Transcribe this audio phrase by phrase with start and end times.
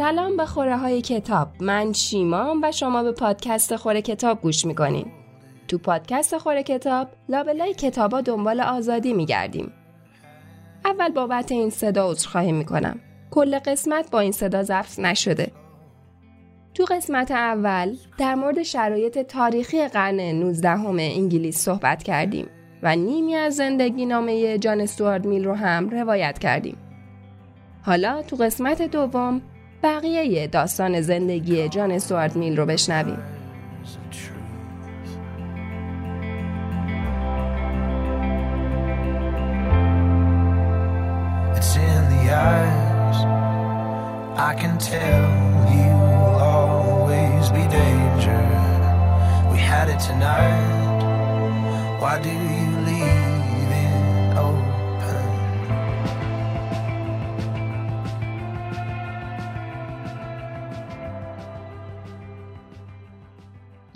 [0.00, 1.48] سلام به خوره های کتاب.
[1.60, 5.06] من شیمام و شما به پادکست خوره کتاب گوش می‌کنین
[5.68, 9.72] تو پادکست خوره کتاب لابلای کتابا دنبال آزادی میگردیم.
[10.84, 13.00] اول بابت این صدا عذرخواهی می‌کنم.
[13.30, 15.52] کل قسمت با این صدا ضبط نشده.
[16.74, 22.46] تو قسمت اول در مورد شرایط تاریخی قرن 19 انگلیس صحبت کردیم
[22.82, 26.76] و نیمی از زندگی نامه جان استوارد میل رو هم روایت کردیم.
[27.82, 29.42] حالا تو قسمت دوم
[29.82, 33.18] بقیه داستان زندگی جان استوارد میل رو بشنویم.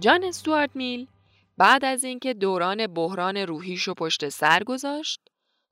[0.05, 1.06] جان استوارت میل
[1.58, 5.20] بعد از اینکه دوران بحران روحیشو پشت سر گذاشت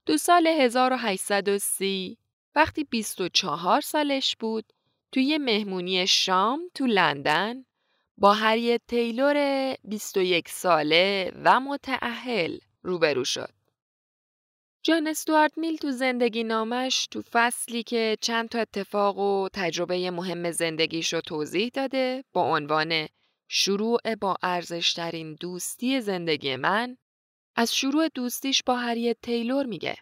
[0.06, 2.18] دو سال 1830
[2.54, 4.64] وقتی 24 سالش بود
[5.12, 7.64] توی مهمونی شام تو لندن
[8.18, 9.36] با هریت تیلور
[9.84, 13.52] 21 ساله و متعهل روبرو شد.
[14.82, 20.50] جان استوارت میل تو زندگی نامش تو فصلی که چند تا اتفاق و تجربه مهم
[20.50, 23.08] زندگیش رو توضیح داده با عنوان
[23.54, 26.96] شروع با ارزشترین دوستی زندگی من
[27.56, 29.96] از شروع دوستیش با هریت تیلور میگه.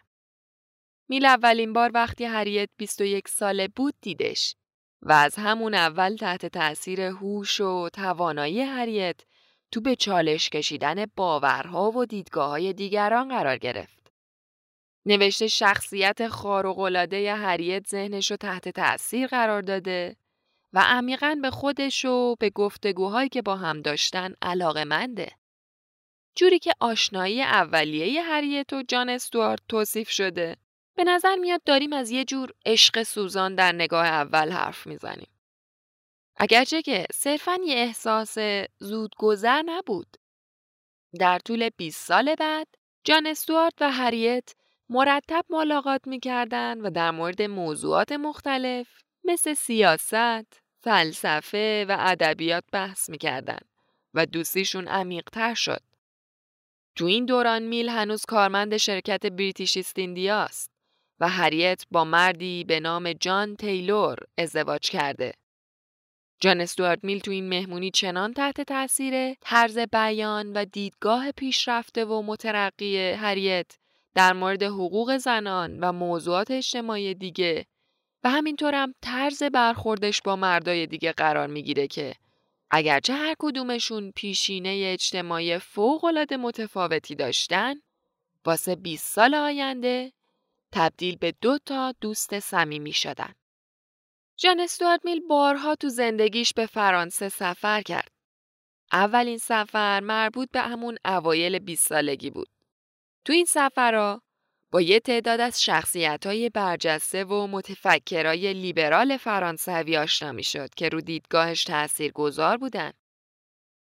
[1.09, 4.55] میل اولین بار وقتی هریت 21 ساله بود دیدش
[5.01, 9.21] و از همون اول تحت تأثیر هوش و توانایی هریت
[9.71, 14.11] تو به چالش کشیدن باورها و دیدگاه های دیگران قرار گرفت.
[15.05, 20.15] نوشته شخصیت خارق‌العاده هریت ذهنش رو تحت تأثیر قرار داده
[20.73, 25.31] و عمیقا به خودش و به گفتگوهایی که با هم داشتن علاقه منده.
[26.35, 30.57] جوری که آشنایی اولیه هریت و جان استوارت توصیف شده
[30.95, 35.29] به نظر میاد داریم از یه جور عشق سوزان در نگاه اول حرف می‌زنیم.
[36.37, 38.37] اگرچه که صرفا یه احساس
[38.79, 40.17] زودگذر نبود.
[41.19, 42.67] در طول 20 سال بعد
[43.03, 44.53] جان استوارت و هریت
[44.89, 48.87] مرتب ملاقات می‌کردن و در مورد موضوعات مختلف
[49.23, 53.59] مثل سیاست، فلسفه و ادبیات بحث می‌کردن
[54.13, 55.81] و دوستیشون عمیقتر شد.
[56.95, 59.99] تو این دوران میل هنوز کارمند شرکت بریتیش ایست
[60.29, 60.71] است
[61.19, 65.33] و هریت با مردی به نام جان تیلور ازدواج کرده.
[66.39, 72.21] جان استوارت میل تو این مهمونی چنان تحت تاثیر طرز بیان و دیدگاه پیشرفته و
[72.21, 73.71] مترقی هریت
[74.15, 77.65] در مورد حقوق زنان و موضوعات اجتماعی دیگه
[78.23, 82.15] و همینطورم طرز برخوردش با مردای دیگه قرار می‌گیره که
[82.71, 87.75] اگرچه هر کدومشون پیشینه اجتماعی فوق‌العاده متفاوتی داشتن
[88.45, 90.13] واسه 20 سال آینده
[90.71, 93.33] تبدیل به دو تا دوست صمیمی شدن.
[94.37, 98.11] جان استوارت میل بارها تو زندگیش به فرانسه سفر کرد.
[98.93, 102.49] اولین سفر مربوط به همون اوایل 20 سالگی بود.
[103.25, 104.21] تو این سفرها
[104.71, 110.89] با یه تعداد از شخصیت های برجسته و متفکرای لیبرال فرانسوی آشنا می شد که
[110.89, 112.91] رو دیدگاهش تأثیر گذار بودن.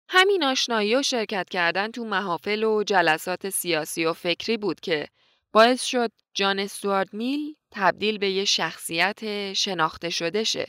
[0.09, 5.07] همین آشنایی و شرکت کردن تو محافل و جلسات سیاسی و فکری بود که
[5.51, 10.67] باعث شد جان استوارد میل تبدیل به یه شخصیت شناخته شده شه.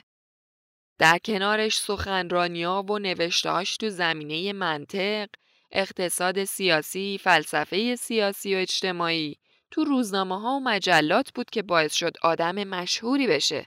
[0.98, 5.28] در کنارش سخنرانیا و نوشتهاش تو زمینه منطق،
[5.72, 9.38] اقتصاد سیاسی، فلسفه سیاسی و اجتماعی
[9.74, 13.66] تو روزنامه ها و مجلات بود که باعث شد آدم مشهوری بشه.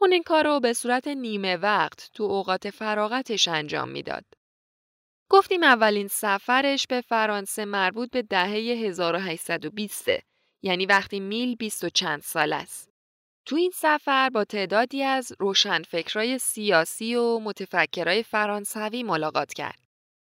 [0.00, 4.24] اون این کار رو به صورت نیمه وقت تو اوقات فراغتش انجام می‌داد.
[5.30, 10.08] گفتیم اولین سفرش به فرانسه مربوط به دهه 1820
[10.62, 12.90] یعنی وقتی میل بیست و چند سال است.
[13.46, 19.78] تو این سفر با تعدادی از روشنفکرای سیاسی و متفکرای فرانسوی ملاقات کرد.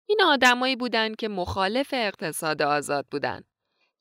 [0.09, 3.54] این آدمایی بودند که مخالف اقتصاد آزاد بودند.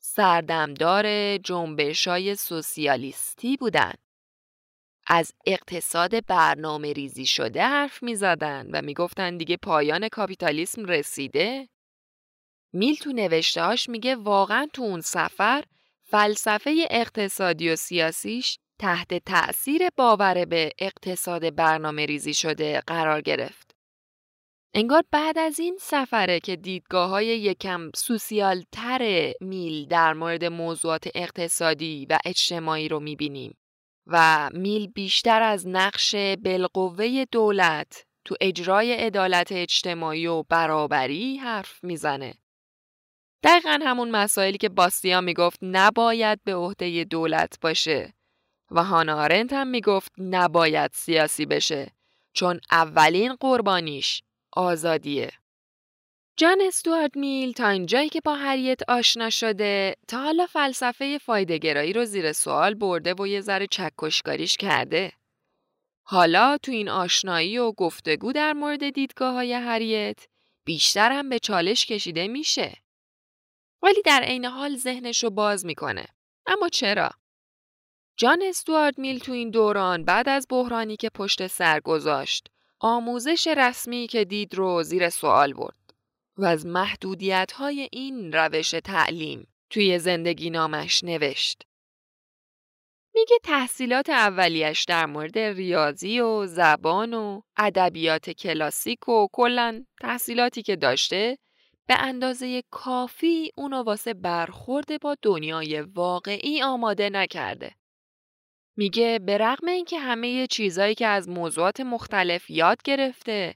[0.06, 3.98] سردمدار جنبشای سوسیالیستی بودند.
[5.08, 11.70] از اقتصاد برنامه ریزی شده حرف می زدن و می گفتن دیگه پایان کاپیتالیسم رسیده.
[12.74, 15.64] میل تو نوشتهاش میگه واقعا تو اون سفر
[16.04, 23.73] فلسفه اقتصادی و سیاسیش تحت تأثیر باور به اقتصاد برنامه ریزی شده قرار گرفت.
[24.76, 31.08] انگار بعد از این سفره که دیدگاه های یکم سوسیال تر میل در مورد موضوعات
[31.16, 33.58] اقتصادی و اجتماعی رو می‌بینیم.
[34.08, 42.34] و میل بیشتر از نقش بالقوه دولت تو اجرای عدالت اجتماعی و برابری حرف می‌زنه.
[43.44, 48.14] دقیقا همون مسائلی که باستیا می‌گفت نباید به عهده دولت باشه
[48.72, 51.92] و هانا آرنت هم می‌گفت نباید سیاسی بشه
[52.34, 54.24] چون اولین قربانیش
[54.56, 55.32] آزادیه.
[56.38, 62.06] جان استوارد میل تا اینجایی که با هریت آشنا شده تا حالا فلسفه فایدهگرایی رو
[62.06, 65.12] زیر سوال برده و یه ذره چکشکاریش کرده.
[66.06, 70.26] حالا تو این آشنایی و گفتگو در مورد دیدگاه های هریت
[70.66, 72.78] بیشتر هم به چالش کشیده میشه.
[73.82, 76.06] ولی در عین حال ذهنش رو باز می‌کنه.
[76.46, 77.10] اما چرا؟
[78.18, 82.48] جان استوارد میل تو این دوران بعد از بحرانی که پشت سر گذاشت
[82.86, 85.94] آموزش رسمی که دید رو زیر سوال برد
[86.38, 91.64] و از محدودیت های این روش تعلیم توی زندگی نامش نوشت.
[93.16, 100.76] میگه تحصیلات اولیش در مورد ریاضی و زبان و ادبیات کلاسیک و کلا تحصیلاتی که
[100.76, 101.38] داشته
[101.88, 107.76] به اندازه کافی اونو واسه برخورد با دنیای واقعی آماده نکرده.
[108.76, 113.56] میگه به رغم اینکه همه چیزایی که از موضوعات مختلف یاد گرفته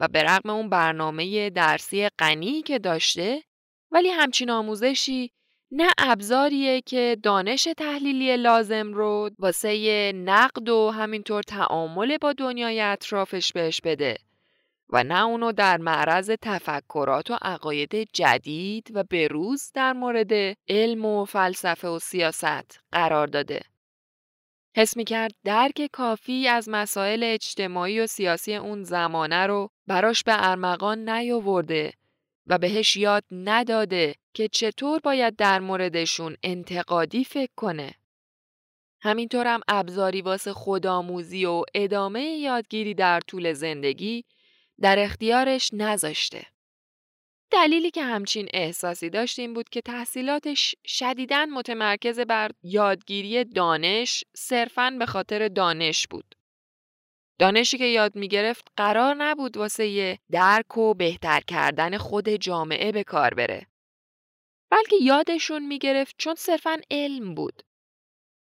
[0.00, 3.42] و به رغم اون برنامه درسی غنی که داشته
[3.90, 5.30] ولی همچین آموزشی
[5.70, 13.52] نه ابزاریه که دانش تحلیلی لازم رو واسه نقد و همینطور تعامل با دنیای اطرافش
[13.52, 14.18] بهش بده
[14.88, 20.32] و نه اونو در معرض تفکرات و عقاید جدید و بروز در مورد
[20.68, 23.60] علم و فلسفه و سیاست قرار داده.
[24.76, 30.50] حس می کرد درک کافی از مسائل اجتماعی و سیاسی اون زمانه رو براش به
[30.50, 31.92] ارمغان نیاورده
[32.46, 37.94] و بهش یاد نداده که چطور باید در موردشون انتقادی فکر کنه.
[39.00, 44.24] همینطور هم ابزاری واسه خودآموزی و ادامه یادگیری در طول زندگی
[44.80, 46.46] در اختیارش نذاشته.
[47.50, 54.90] دلیلی که همچین احساسی داشت این بود که تحصیلاتش شدیداً متمرکز بر یادگیری دانش صرفاً
[54.98, 56.34] به خاطر دانش بود.
[57.38, 63.04] دانشی که یاد می گرفت قرار نبود واسه درک و بهتر کردن خود جامعه به
[63.04, 63.66] کار بره.
[64.70, 67.62] بلکه یادشون می گرفت چون صرفاً علم بود.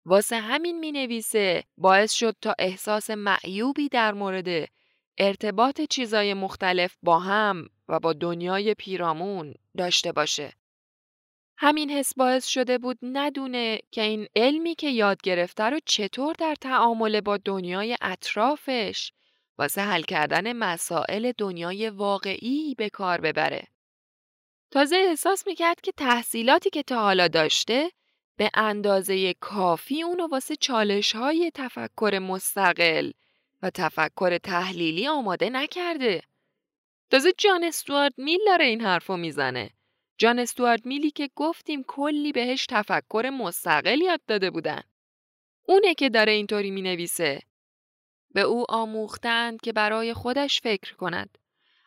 [0.05, 4.69] واسه همین می نویسه باعث شد تا احساس معیوبی در مورد
[5.17, 10.53] ارتباط چیزای مختلف با هم و با دنیای پیرامون داشته باشه.
[11.57, 16.55] همین حس باعث شده بود ندونه که این علمی که یاد گرفته رو چطور در
[16.55, 19.11] تعامل با دنیای اطرافش
[19.57, 23.67] واسه حل کردن مسائل دنیای واقعی به کار ببره.
[24.71, 27.91] تازه احساس می‌کرد که تحصیلاتی که تا حالا داشته
[28.37, 33.11] به اندازه کافی اونو واسه چالش های تفکر مستقل
[33.61, 36.21] و تفکر تحلیلی آماده نکرده.
[37.13, 39.69] تازه جان استوارد میل داره این حرفو می‌زنه.
[40.17, 44.81] جان استوارد میلی که گفتیم کلی بهش تفکر مستقل یاد داده بودن.
[45.67, 47.39] اونه که داره اینطوری می نویسه.
[48.33, 51.37] به او آموختند که برای خودش فکر کند.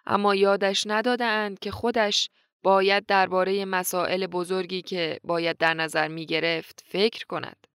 [0.06, 2.30] اما یادش ندادند که خودش
[2.62, 7.66] باید درباره مسائل بزرگی که باید در نظر می گرفت فکر کند.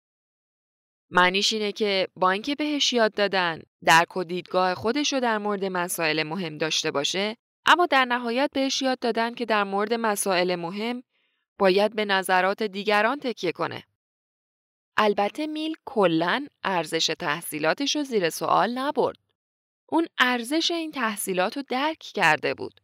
[1.10, 5.66] معنیش اینه که با اینکه بهش یاد دادن درک و دیدگاه خودش رو در مورد
[5.66, 11.04] مسائل مهم داشته باشه اما در نهایت بهش یاد دادن که در مورد مسائل مهم
[11.60, 13.84] باید به نظرات دیگران تکیه کنه.
[14.98, 19.18] البته میل کلا ارزش تحصیلاتش رو زیر سوال نبرد.
[19.86, 22.82] اون ارزش این تحصیلات رو درک کرده بود.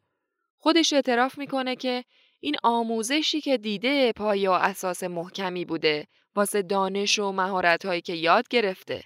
[0.58, 2.04] خودش اعتراف می‌کنه که
[2.40, 8.48] این آموزشی که دیده پایه و اساس محکمی بوده واسه دانش و مهارت‌هایی که یاد
[8.48, 9.04] گرفته.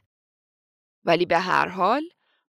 [1.06, 2.04] ولی به هر حال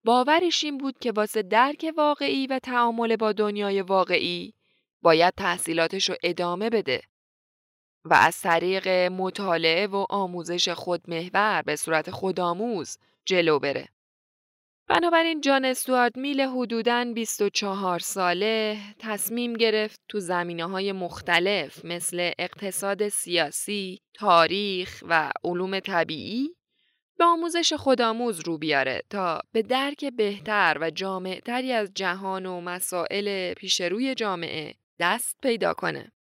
[0.05, 4.55] باورش این بود که واسه درک واقعی و تعامل با دنیای واقعی
[5.03, 7.03] باید تحصیلاتش رو ادامه بده
[8.05, 13.89] و از طریق مطالعه و آموزش خودمحور به صورت خودآموز جلو بره.
[14.89, 23.09] بنابراین جان استوارد میل حدوداً 24 ساله تصمیم گرفت تو زمینه های مختلف مثل اقتصاد
[23.09, 26.55] سیاسی، تاریخ و علوم طبیعی
[27.21, 33.55] به آموزش خودآموز رو بیاره تا به درک بهتر و جامعتری از جهان و مسائل
[33.55, 36.13] پیشروی جامعه دست پیدا کنه.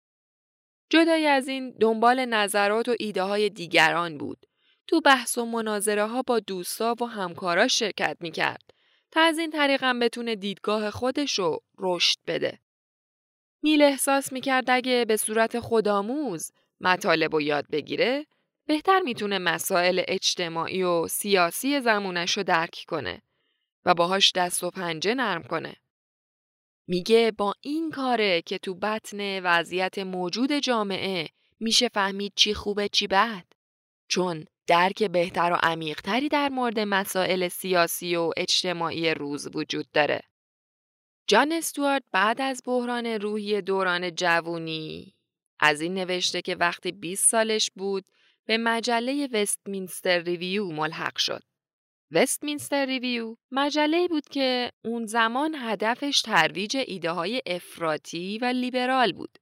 [0.91, 4.47] جدای از این دنبال نظرات و ایده های دیگران بود.
[4.87, 8.63] تو بحث و مناظره ها با دوستا و همکاراش شرکت می‌کرد
[9.11, 12.59] تا از این طریق هم بتونه دیدگاه خودش رو رشد بده.
[13.63, 16.51] میل احساس می‌کرد اگه به صورت خودآموز
[16.81, 18.27] مطالب و یاد بگیره
[18.69, 23.23] بهتر می‌تونه مسائل اجتماعی و سیاسی زمونش رو درک کنه
[23.85, 25.77] و باهاش دست و پنجه نرم کنه.
[26.87, 31.29] میگه با این کاره که تو بطن وضعیت موجود جامعه
[31.61, 33.45] میشه فهمید چی خوبه چی بد.
[34.09, 40.23] چون درک بهتر و عمیقتری در مورد مسائل سیاسی و اجتماعی روز وجود داره.
[41.27, 45.15] جان استوارت بعد از بحران روحی دوران جوونی
[45.61, 48.05] از این نوشته که وقتی 20 سالش بود
[48.49, 51.43] به مجله Westminster Review ملحق شد.
[52.11, 59.39] Westminster Review مجله بود که اون زمان هدفش ترویج ایده های افراطی و لیبرال بود.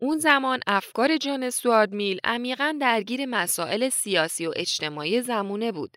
[0.00, 5.96] اون زمان افکار جان استوارت میل عمیقا درگیر مسائل سیاسی و اجتماعی زمونه بود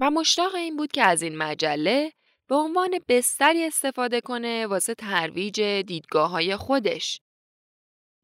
[0.00, 2.12] و مشتاق این بود که از این مجله
[2.48, 7.20] به عنوان بستری استفاده کنه واسه ترویج دیدگاه های خودش.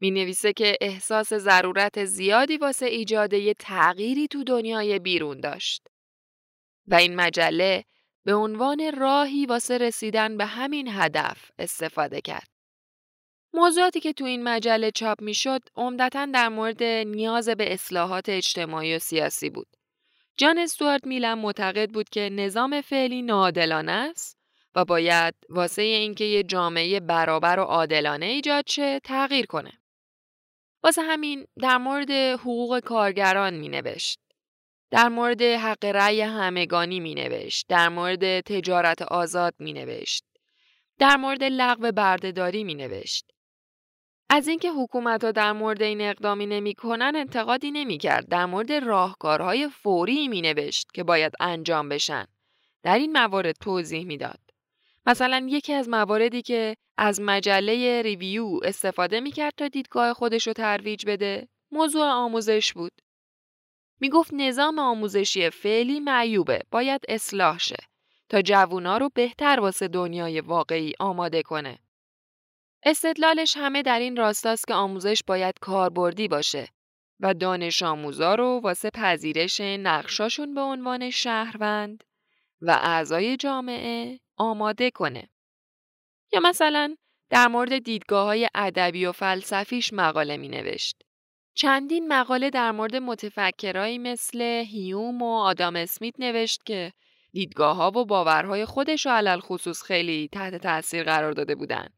[0.00, 5.88] می نویسه که احساس ضرورت زیادی واسه ایجاد یه تغییری تو دنیای بیرون داشت.
[6.87, 7.85] و این مجله
[8.25, 12.49] به عنوان راهی واسه رسیدن به همین هدف استفاده کرد.
[13.52, 18.97] موضوعاتی که تو این مجله چاپ می شد عمدتا در مورد نیاز به اصلاحات اجتماعی
[18.97, 19.67] و سیاسی بود.
[20.37, 24.38] جان استوارت میلم معتقد بود که نظام فعلی ناعادلانه است
[24.75, 29.77] و باید واسه اینکه یه جامعه برابر و عادلانه ایجاد شه تغییر کنه.
[30.82, 34.20] واسه همین در مورد حقوق کارگران می نوشت.
[34.90, 37.66] در مورد حق رأی همگانی می نوشت.
[37.68, 40.25] در مورد تجارت آزاد می نوشت.
[40.99, 43.30] در مورد لغو بردهداری می نوشت.
[44.30, 50.28] از اینکه حکومت ها در مورد این اقدامی نمی‌کنن انتقادی نمی‌کرد در مورد راهکارهای فوری
[50.28, 52.26] می نوشت که باید انجام بشن
[52.82, 54.48] در این موارد توضیح می‌داد
[55.09, 61.07] مثلا یکی از مواردی که از مجله ریویو استفاده می‌کرد تا دیدگاه خودش رو ترویج
[61.07, 62.93] بده موضوع آموزش بود.
[64.00, 67.77] می گفت نظام آموزشی فعلی معیوبه باید اصلاح شه
[68.29, 71.79] تا جوونا رو بهتر واسه دنیای واقعی آماده کنه.
[72.83, 76.69] استدلالش همه در این راستاست که آموزش باید کاربردی باشه
[77.21, 82.05] و دانش آموزا رو واسه پذیرش نقشاشون به عنوان شهروند
[82.62, 85.29] و اعضای جامعه آماده کنه.
[86.33, 86.97] یا مثلا
[87.31, 91.03] در مورد دیدگاه ادبی و فلسفیش مقاله می نوشت.
[91.55, 96.93] چندین مقاله در مورد متفکرایی مثل هیوم و آدام اسمیت نوشت که
[97.33, 101.93] دیدگاه ها و باورهای خودش رو علل خصوص خیلی تحت تاثیر قرار داده بودند.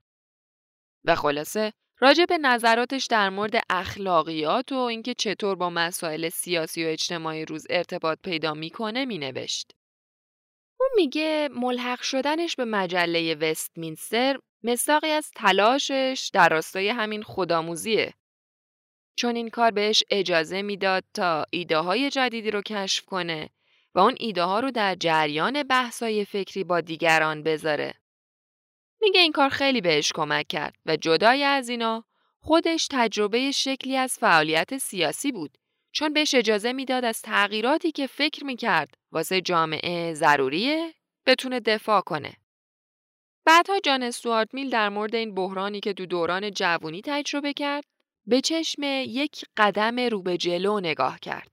[1.04, 6.88] و خلاصه راجع به نظراتش در مورد اخلاقیات و اینکه چطور با مسائل سیاسی و
[6.88, 9.72] اجتماعی روز ارتباط پیدا می‌کنه مینوشت.
[10.80, 18.14] اون میگه ملحق شدنش به مجله وستمینستر مستاقی از تلاشش در راستای همین خودآموزیه.
[19.16, 23.50] چون این کار بهش اجازه می‌داد تا ایده های جدیدی رو کشف کنه
[23.94, 27.94] و اون ایده ها رو در جریان بحثای فکری با دیگران بذاره.
[29.00, 32.04] میگه این کار خیلی بهش کمک کرد و جدای از اینا
[32.38, 35.58] خودش تجربه شکلی از فعالیت سیاسی بود
[35.92, 40.94] چون بهش اجازه می‌داد از تغییراتی که فکر می‌کرد واسه جامعه ضروریه
[41.26, 42.32] بتونه دفاع کنه.
[43.44, 47.84] بعدها جان استوارت میل در مورد این بحرانی که دو دوران جوونی تجربه کرد
[48.26, 51.50] به چشم یک قدم رو به جلو نگاه کرد.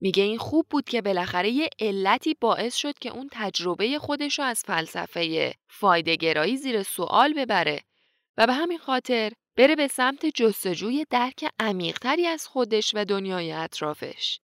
[0.00, 4.62] میگه این خوب بود که بالاخره یه علتی باعث شد که اون تجربه خودشو از
[4.66, 7.80] فلسفه فایدهگرایی زیر سوال ببره
[8.36, 14.40] و به همین خاطر بره به سمت جستجوی درک عمیقتری از خودش و دنیای اطرافش.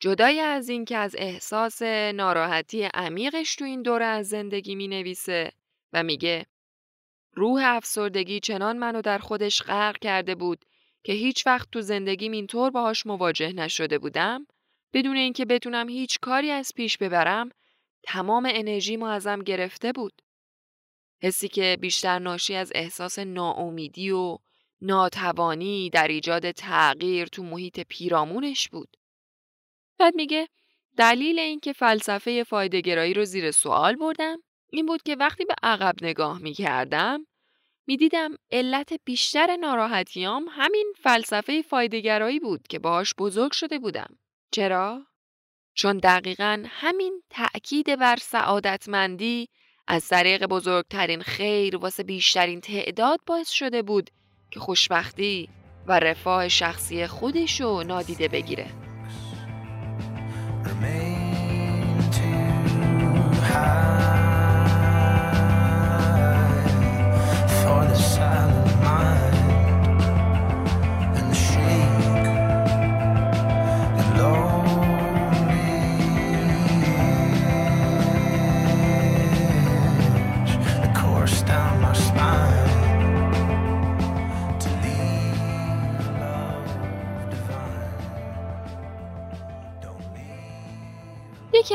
[0.00, 1.82] جدای از این که از احساس
[2.14, 5.52] ناراحتی عمیقش تو این دوره از زندگی می نویسه
[5.92, 6.46] و میگه
[7.34, 10.64] روح افسردگی چنان منو در خودش غرق کرده بود
[11.04, 14.46] که هیچ وقت تو زندگیم اینطور باهاش مواجه نشده بودم
[14.92, 17.50] بدون اینکه بتونم هیچ کاری از پیش ببرم
[18.02, 20.22] تمام انرژیمو ازم گرفته بود
[21.22, 24.38] حسی که بیشتر ناشی از احساس ناامیدی و
[24.80, 28.96] ناتوانی در ایجاد تغییر تو محیط پیرامونش بود
[29.98, 30.48] بعد میگه
[30.96, 34.38] دلیل اینکه فلسفه فایدهگرایی رو زیر سوال بردم
[34.72, 37.26] این بود که وقتی به عقب نگاه می‌کردم
[37.86, 44.18] می‌دیدم علت بیشتر ناراحتیام همین فلسفه فایدهگرایی بود که باهاش بزرگ شده بودم.
[44.50, 45.06] چرا؟
[45.74, 49.48] چون دقیقا همین تأکید بر سعادتمندی
[49.92, 54.10] از طریق بزرگترین خیر واسه بیشترین تعداد باعث شده بود
[54.50, 55.48] که خوشبختی
[55.86, 58.66] و رفاه شخصی خودشو نادیده بگیره.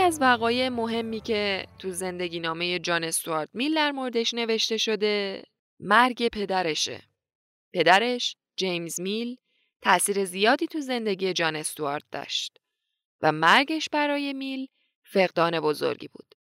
[0.06, 5.44] از وقایع مهمی که تو زندگی نامه جان استوارت میل در موردش نوشته شده
[5.80, 7.04] مرگ پدرشه.
[7.74, 9.38] پدرش جیمز میل
[9.82, 12.58] تأثیر زیادی تو زندگی جان استوارت داشت
[13.22, 14.68] و مرگش برای میل
[15.04, 16.36] فقدان بزرگی بود.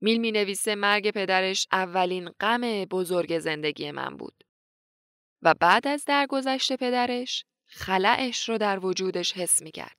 [0.00, 4.44] میل می نویسه مرگ پدرش اولین غم بزرگ زندگی من بود.
[5.42, 9.96] و بعد از درگذشت پدرش خلعش رو در وجودش حس می کرد.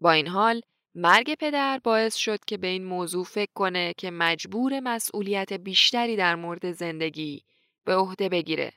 [0.00, 0.60] با این حال
[1.00, 6.34] مرگ پدر باعث شد که به این موضوع فکر کنه که مجبور مسئولیت بیشتری در
[6.34, 7.44] مورد زندگی
[7.84, 8.72] به عهده بگیره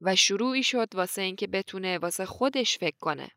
[0.00, 3.30] و شروعی شد واسه اینکه بتونه واسه خودش فکر کنه.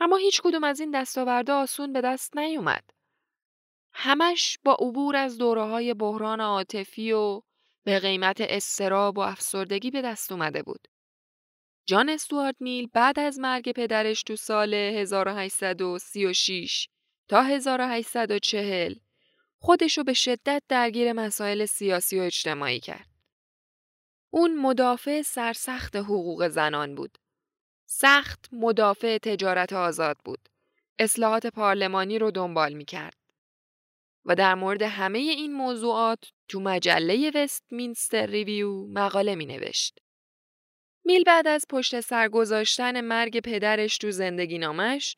[0.00, 2.90] اما هیچ کدوم از این دستاوردها آسون به دست نیومد.
[3.92, 7.42] همش با عبور از دوره های بحران عاطفی و
[7.84, 10.88] به قیمت استراب و افسردگی به دست اومده بود.
[11.86, 16.88] جان استوارت میل بعد از مرگ پدرش تو سال 1836
[17.28, 18.94] تا 1840
[19.58, 23.06] خودشو به شدت درگیر مسائل سیاسی و اجتماعی کرد.
[24.30, 27.18] اون مدافع سرسخت حقوق زنان بود.
[27.86, 30.48] سخت مدافع تجارت آزاد بود.
[30.98, 33.16] اصلاحات پارلمانی رو دنبال می کرد.
[34.24, 39.98] و در مورد همه این موضوعات تو مجله وستمینستر ریویو مقاله می نوشت.
[41.04, 45.16] میل بعد از پشت سر گذاشتن مرگ پدرش تو زندگی نامش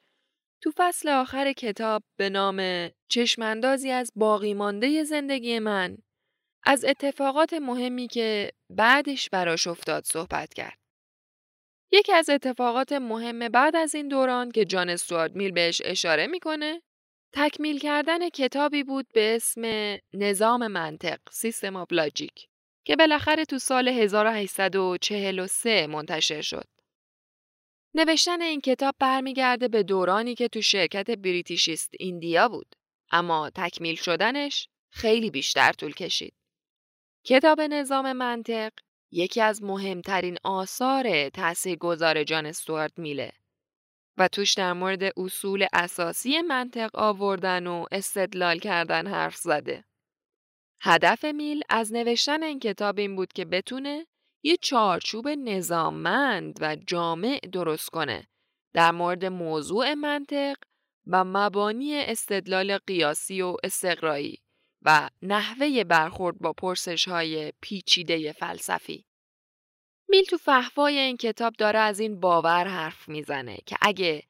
[0.62, 5.98] تو فصل آخر کتاب به نام چشماندازی از باقی مانده زندگی من
[6.64, 10.78] از اتفاقات مهمی که بعدش براش افتاد صحبت کرد.
[11.92, 16.82] یکی از اتفاقات مهم بعد از این دوران که جان استوارد میل بهش اشاره می‌کنه
[17.34, 19.62] تکمیل کردن کتابی بود به اسم
[20.14, 22.48] نظام منطق سیستم آف لاجیک
[22.84, 26.77] که بالاخره تو سال 1843 منتشر شد.
[27.94, 32.76] نوشتن این کتاب برمیگرده به دورانی که تو شرکت بریتیشیست ایندیا بود
[33.10, 36.34] اما تکمیل شدنش خیلی بیشتر طول کشید.
[37.24, 38.72] کتاب نظام منطق
[39.10, 43.32] یکی از مهمترین آثار تاثیرگذار جان استوارت میله
[44.18, 49.84] و توش در مورد اصول اساسی منطق آوردن و استدلال کردن حرف زده.
[50.80, 54.06] هدف میل از نوشتن این کتاب این بود که بتونه
[54.42, 58.28] یه چارچوب نظاممند و جامع درست کنه
[58.72, 60.56] در مورد موضوع منطق
[61.06, 64.38] و مبانی استدلال قیاسی و استقرایی
[64.82, 69.04] و نحوه برخورد با پرسش های پیچیده فلسفی.
[70.08, 74.22] میل تو فهوای این کتاب داره از این باور حرف می‌زنه که اگه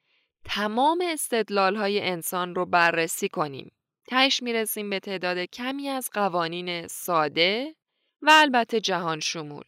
[0.45, 3.71] تمام استدلال های انسان رو بررسی کنیم
[4.07, 7.75] تهش می‌رسیم به تعداد کمی از قوانین ساده
[8.21, 9.63] و البته جهان شمول.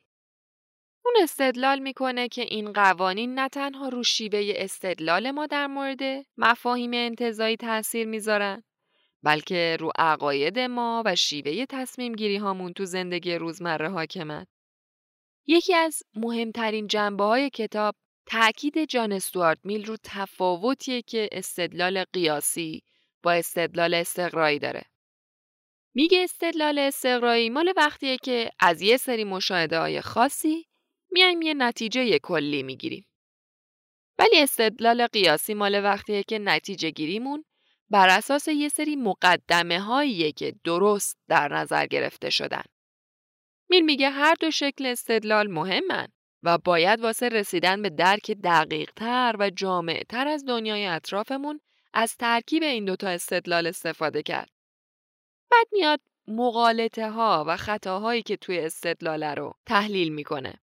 [1.06, 6.92] اون استدلال می‌کنه که این قوانین نه تنها رو شیوه استدلال ما در مورد مفاهیم
[6.94, 8.64] انتظایی تاثیر می‌ذارن
[9.24, 14.46] بلکه رو عقاید ما و شیوه تصمیم گیری هامون تو زندگی روزمره حاکمن.
[15.48, 22.84] یکی از مهمترین جنبه های کتاب تأکید جان استوارت میل رو تفاوتیه که استدلال قیاسی
[23.24, 24.84] با استدلال استقرایی داره.
[25.94, 30.66] میگه استدلال استقرایی مال وقتیه که از یه سری مشاهده های خاصی
[31.12, 33.06] میایم یه نتیجه کلی می‌گیریم.
[34.20, 37.46] ولی استدلال قیاسی مال وقتیه که نتیجه گیریمون
[37.90, 42.64] بر اساس یه سری مقدمه هاییه که درست در نظر گرفته شدن.
[43.70, 46.08] میل میگه هر دو شکل استدلال مهمن
[46.44, 51.60] و باید واسه رسیدن به درک دقیق تر و جامع تر از دنیای اطرافمون
[51.94, 54.50] از ترکیب این دوتا استدلال استفاده کرد.
[55.52, 60.62] بعد میاد مقالطه ها و خطاهایی که توی استدلاله رو تحلیل می‌کنه.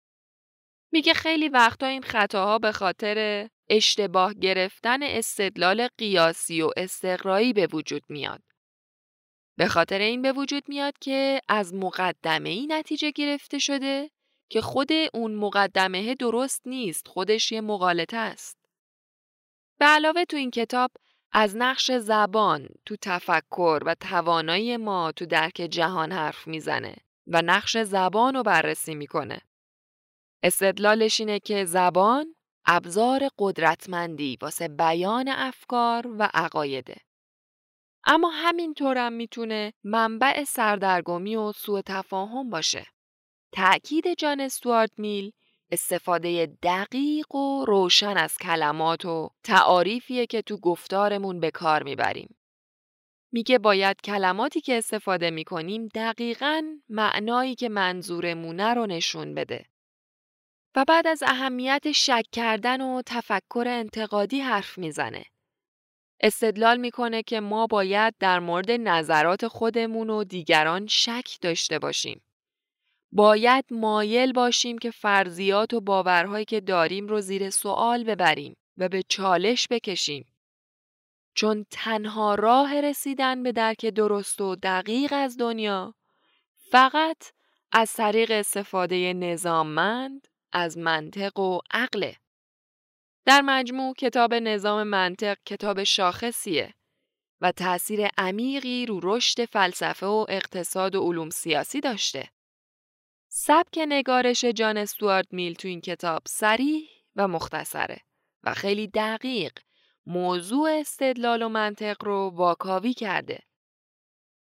[0.92, 8.02] میگه خیلی وقتا این خطاها به خاطر اشتباه گرفتن استدلال قیاسی و استقرایی به وجود
[8.08, 8.42] میاد.
[9.56, 14.10] به خاطر این به وجود میاد که از مقدمه ای نتیجه گرفته شده
[14.48, 18.58] که خود اون مقدمه درست نیست خودش یه مقالطه است.
[19.78, 20.90] به علاوه تو این کتاب
[21.32, 27.76] از نقش زبان تو تفکر و توانایی ما تو درک جهان حرف می‌زنه و نقش
[27.76, 29.40] زبان رو بررسی می‌کنه.
[30.42, 32.34] استدلالش اینه که زبان
[32.66, 36.96] ابزار قدرتمندی واسه بیان افکار و عقایده.
[38.04, 42.86] اما همینطورم می‌تونه منبع سردرگمی و سوء تفاهم باشه.
[43.52, 45.32] تأکید جان استوارت میل
[45.70, 52.36] استفاده دقیق و روشن از کلمات و تعاریفیه که تو گفتارمون به کار می‌بریم.
[53.32, 59.71] میگه باید کلماتی که استفاده می‌کنیم دقیقا معنایی که منظورمونه رو نشون بده.
[60.76, 65.24] و بعد از اهمیت شک کردن و تفکر انتقادی حرف می‌زنه.
[66.20, 72.22] استدلال می‌کنه که ما باید در مورد نظرات خودمون و دیگران شک داشته باشیم.
[73.12, 79.02] باید مایل باشیم که فرضیات و باورهایی که داریم رو زیر سوال ببریم و به
[79.02, 80.26] چالش بکشیم.
[81.34, 85.94] چون تنها راه رسیدن به درک درست و دقیق از دنیا
[86.56, 87.32] فقط
[87.72, 92.16] از طریق استفاده نظاممند از منطق و عقله.
[93.24, 96.74] در مجموع کتاب نظام منطق کتاب شاخصیه
[97.40, 102.28] و تأثیر عمیقی رو رشد فلسفه و اقتصاد و علوم سیاسی داشته.
[103.28, 108.00] سبک نگارش جان استوارد میل تو این کتاب سریح و مختصره
[108.42, 109.52] و خیلی دقیق
[110.06, 113.42] موضوع استدلال و منطق رو واکاوی کرده.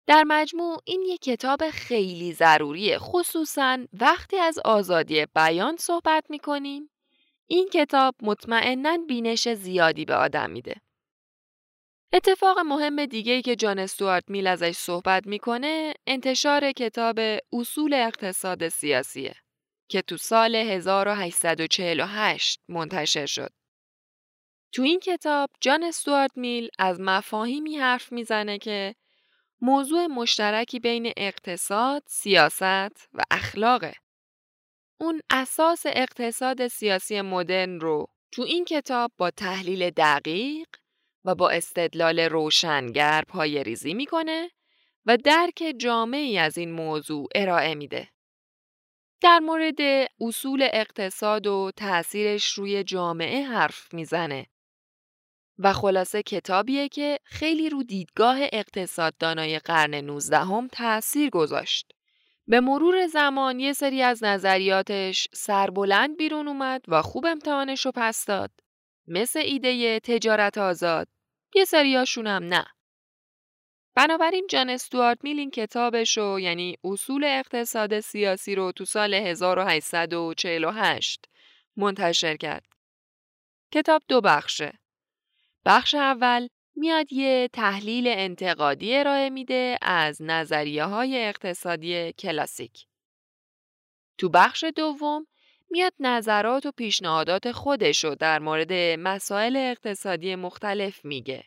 [0.07, 6.89] در مجموع این یک کتاب خیلی ضروریه خصوصا وقتی از آزادی بیان صحبت می‌کنیم
[7.47, 10.75] این کتاب مطمئنا بینش زیادی به آدم میده.
[12.13, 17.19] اتفاق مهم دیگه که جان استوارت میل ازش صحبت می‌کنه انتشار کتاب
[17.53, 19.35] اصول اقتصاد سیاسیه
[19.89, 23.49] که تو سال 1848 منتشر شد.
[24.73, 28.95] تو این کتاب جان استوارت میل از مفاهیمی حرف می‌زنه که
[29.63, 33.93] موضوع مشترکی بین اقتصاد، سیاست و اخلاقه.
[34.99, 40.67] اون اساس اقتصاد سیاسی مدرن رو تو این کتاب با تحلیل دقیق
[41.25, 44.51] و با استدلال روشنگر پای ریزی می‌کنه
[45.05, 48.09] و درک جامعی از این موضوع ارائه میده.
[49.21, 54.47] در مورد اصول اقتصاد و تأثیرش روی جامعه حرف می‌زنه
[55.63, 61.91] و خلاصه کتابیه که خیلی رو دیدگاه اقتصاددانای قرن 19 هم تأثیر گذاشت.
[62.47, 68.25] به مرور زمان یه سری از نظریاتش سربلند بیرون اومد و خوب امتحانش رو پس
[68.25, 68.51] داد.
[69.07, 71.07] مثل ایده تجارت آزاد.
[71.55, 72.65] یه سریاشون هم نه.
[73.95, 81.25] بنابراین جان استوارت میل این کتابش رو یعنی اصول اقتصاد سیاسی رو تو سال 1848
[81.77, 82.65] منتشر کرد.
[83.71, 84.80] کتاب دو بخشه.
[85.65, 92.85] بخش اول میاد یه تحلیل انتقادی ارائه میده از نظریه های اقتصادی کلاسیک.
[94.17, 95.27] تو بخش دوم
[95.69, 101.43] میاد نظرات و پیشنهادات خودشو در مورد مسائل اقتصادی مختلف میگه.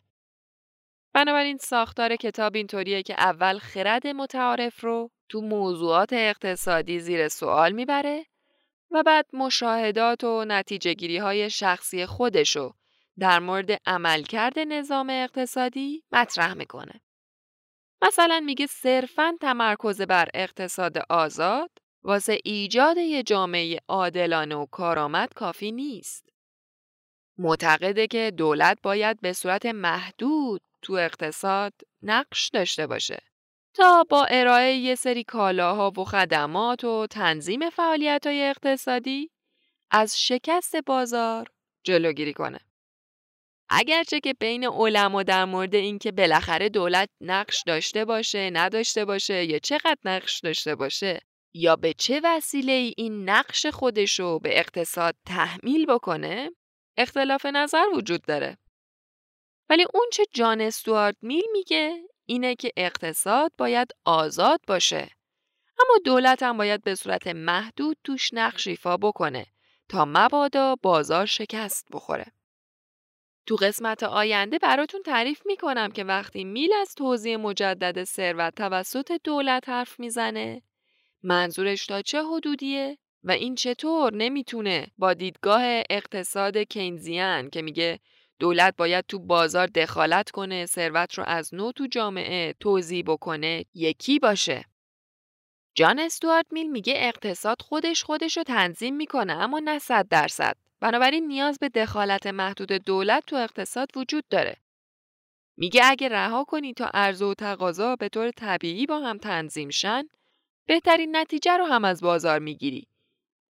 [1.12, 8.26] بنابراین ساختار کتاب اینطوریه که اول خرد متعارف رو تو موضوعات اقتصادی زیر سوال می‌بره
[8.90, 12.74] و بعد مشاهدات و نتیجه گیری های شخصی خودشو
[13.18, 17.00] در مورد عملکرد نظام اقتصادی مطرح می‌کنه.
[18.02, 21.70] مثلا میگه صرفا تمرکز بر اقتصاد آزاد
[22.02, 26.28] واسه ایجاد یه جامعه عادلانه و کارآمد کافی نیست.
[27.38, 31.72] معتقده که دولت باید به صورت محدود تو اقتصاد
[32.02, 33.18] نقش داشته باشه
[33.74, 39.30] تا با ارائه یه سری کالاها و خدمات و تنظیم فعالیت های اقتصادی
[39.90, 41.48] از شکست بازار
[41.84, 42.60] جلوگیری کنه.
[43.76, 49.58] اگرچه که بین علما در مورد اینکه بالاخره دولت نقش داشته باشه نداشته باشه یا
[49.58, 51.20] چقدر نقش داشته باشه
[51.54, 56.50] یا به چه وسیله این نقش خودشو به اقتصاد تحمیل بکنه
[56.96, 58.58] اختلاف نظر وجود داره.
[59.70, 65.10] ولی اون چه جان استوارد میل میگه اینه که اقتصاد باید آزاد باشه.
[65.80, 69.46] اما دولت هم باید به صورت محدود توش نقش ایفا بکنه
[69.88, 72.26] تا مبادا بازار شکست بخوره.
[73.46, 79.68] تو قسمت آینده براتون تعریف می‌کنم که وقتی میل از توضیح مجدد ثروت توسط دولت
[79.68, 80.62] حرف می‌زنه
[81.22, 88.00] منظورش تا چه حدودیه و این چطور نمی‌تونه با دیدگاه اقتصاد کینزیان که میگه
[88.38, 94.18] دولت باید تو بازار دخالت کنه ثروت رو از نو تو جامعه توضیح بکنه یکی
[94.18, 94.64] باشه.
[95.74, 100.63] جان استوارت میل میگه اقتصاد خودش خودش رو تنظیم می‌کنه اما نه صد درصد.
[100.84, 104.56] بنابراین نیاز به دخالت محدود دولت تو اقتصاد وجود داره.
[105.56, 110.02] میگه اگه رها کنی تا عرضه و تقاضا به طور طبیعی با هم تنظیم شن،
[110.66, 112.88] بهترین نتیجه رو هم از بازار می‌گیری.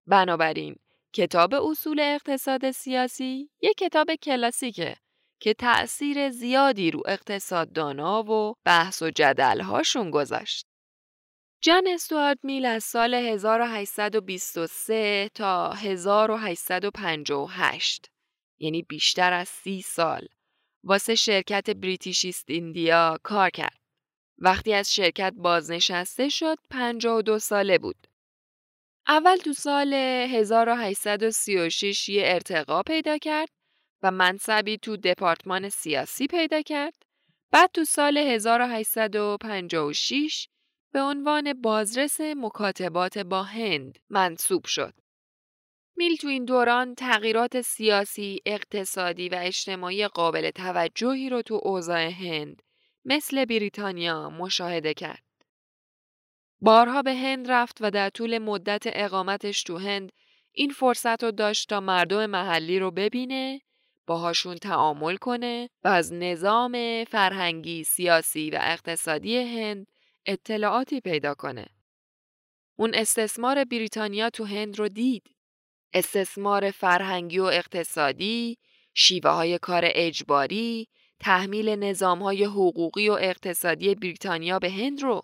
[0.07, 0.75] بنابراین
[1.13, 4.95] کتاب اصول اقتصاد سیاسی یک کتاب کلاسیکه
[5.39, 10.67] که تأثیر زیادی رو اقتصاددانا و بحث و جدلهاشون گذاشت.
[11.65, 18.11] جان استوارد میل از سال 1823 تا 1858
[18.59, 20.27] یعنی بیشتر از سی سال
[20.83, 23.79] واسه شرکت بریتیش ایست ایندیا کار کرد.
[24.37, 28.07] وقتی از شرکت بازنشسته شد 52 ساله بود.
[29.07, 33.49] اول تو سال 1836 یه ارتقا پیدا کرد
[34.01, 36.93] و منصبی تو دپارتمان سیاسی پیدا کرد.
[37.51, 40.47] بعد تو سال 1856
[40.93, 44.93] به عنوان بازرس مکاتبات با هند منصوب شد.
[45.95, 52.61] میل تو این دوران تغییرات سیاسی، اقتصادی و اجتماعی قابل توجهی رو تو اوضاع هند
[53.05, 55.23] مثل بریتانیا مشاهده کرد.
[56.61, 60.11] بارها به هند رفت و در طول مدت اقامتش تو هند
[60.51, 63.61] این فرصت رو داشت تا مردم محلی رو ببینه،
[64.07, 69.87] باهاشون تعامل کنه و از نظام فرهنگی، سیاسی و اقتصادی هند
[70.25, 71.65] اطلاعاتی پیدا کنه.
[72.75, 75.23] اون استثمار بریتانیا تو هند رو دید.
[75.93, 78.57] استثمار فرهنگی و اقتصادی،
[78.93, 80.87] شیوه های کار اجباری،
[81.19, 85.21] تحمیل نظام های حقوقی و اقتصادی بریتانیا به هند رو.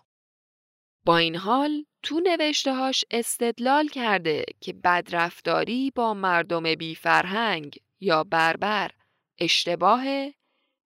[1.04, 8.90] با این حال تو نوشتهاش استدلال کرده که بدرفتاری با مردم بی فرهنگ یا بربر
[9.38, 10.34] اشتباهه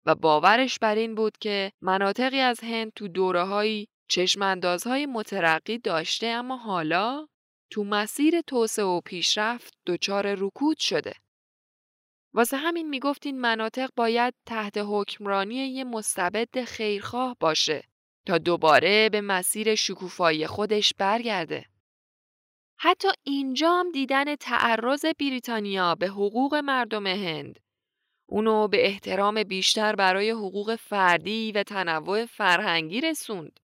[0.07, 3.45] و باورش بر این بود که مناطقی از هند تو دوره
[4.09, 7.29] چشماندازهای مترقی داشته اما حالا
[7.71, 11.13] تو مسیر توسعه و پیشرفت دچار رکود شده.
[12.35, 17.85] واسه همین می‌گفت این مناطق باید تحت حکمرانی یه مستبد خیرخواه باشه
[18.27, 21.65] تا دوباره به مسیر شکوفایی خودش برگرده.
[22.81, 27.59] حتی اینجا هم دیدن تعرض بریتانیا به حقوق مردم هند
[28.27, 33.61] اونو به احترام بیشتر برای حقوق فردی و تنوع فرهنگی رسوند.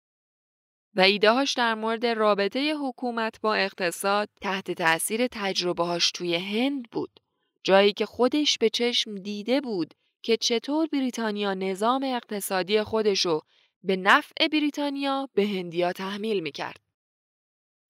[0.95, 7.21] و ایدههاش در مورد رابطه حکومت با اقتصاد تحت تأثیر تجربه هاش توی هند بود.
[7.65, 13.41] جایی که خودش به چشم دیده بود که چطور بریتانیا نظام اقتصادی خودشو
[13.83, 16.81] به نفع بریتانیا به هندیا تحمیل می‌کرد.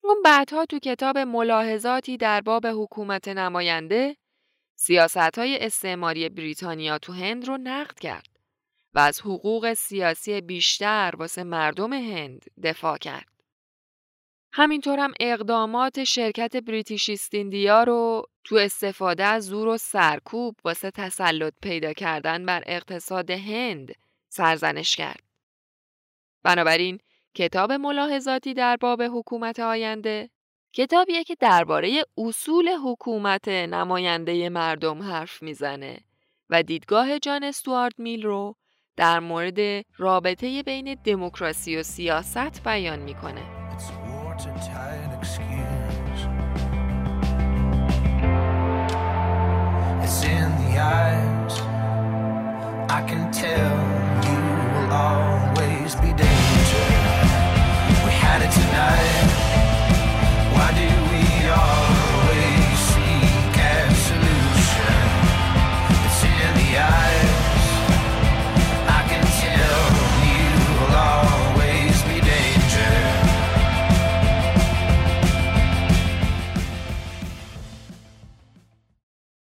[0.03, 4.15] اون بعدها تو کتاب ملاحظاتی در باب حکومت نماینده
[4.75, 8.30] سیاست های استعماری بریتانیا تو هند رو نقد کرد
[8.93, 13.27] و از حقوق سیاسی بیشتر واسه مردم هند دفاع کرد.
[14.53, 21.53] همینطور هم اقدامات شرکت بریتیش ایستیندیا رو تو استفاده از زور و سرکوب واسه تسلط
[21.61, 23.91] پیدا کردن بر اقتصاد هند
[24.29, 25.23] سرزنش کرد.
[26.43, 26.99] بنابراین
[27.35, 30.29] کتاب ملاحظاتی در باب حکومت آینده
[30.73, 35.97] کتابیه که درباره اصول حکومت نماینده مردم حرف می‌زنه
[36.49, 38.55] و دیدگاه جان استوارد میل رو
[38.97, 43.41] در مورد رابطه بین دموکراسی و سیاست بیان می‌کنه.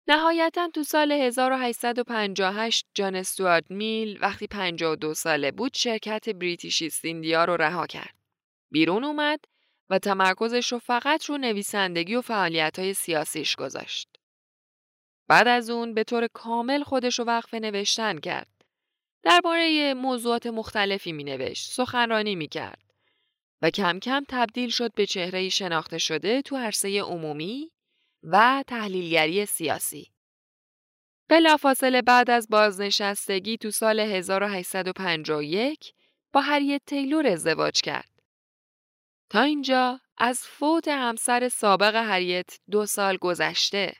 [0.08, 7.44] نهایتا تو سال 1858 جان استوارد میل وقتی 52 ساله بود شرکت بریتیش ایست ایندیا
[7.44, 8.14] رو رها کرد.
[8.70, 9.40] بیرون اومد
[9.90, 14.08] و تمرکزش رو فقط رو نویسندگی و فعالیت های سیاسیش گذاشت.
[15.28, 18.48] بعد از اون به طور کامل خودش رو وقف نوشتن کرد.
[19.22, 22.82] درباره موضوعات مختلفی می نوشت، سخنرانی می کرد
[23.62, 27.71] و کم کم تبدیل شد به چهره شناخته شده تو عرصه عمومی
[28.22, 30.12] و تحلیلگری سیاسی.
[31.28, 35.94] بلافاصله بعد از بازنشستگی تو سال 1851
[36.32, 38.08] با هریت تیلور ازدواج کرد.
[39.30, 43.96] تا اینجا از فوت همسر سابق هریت دو سال گذشته.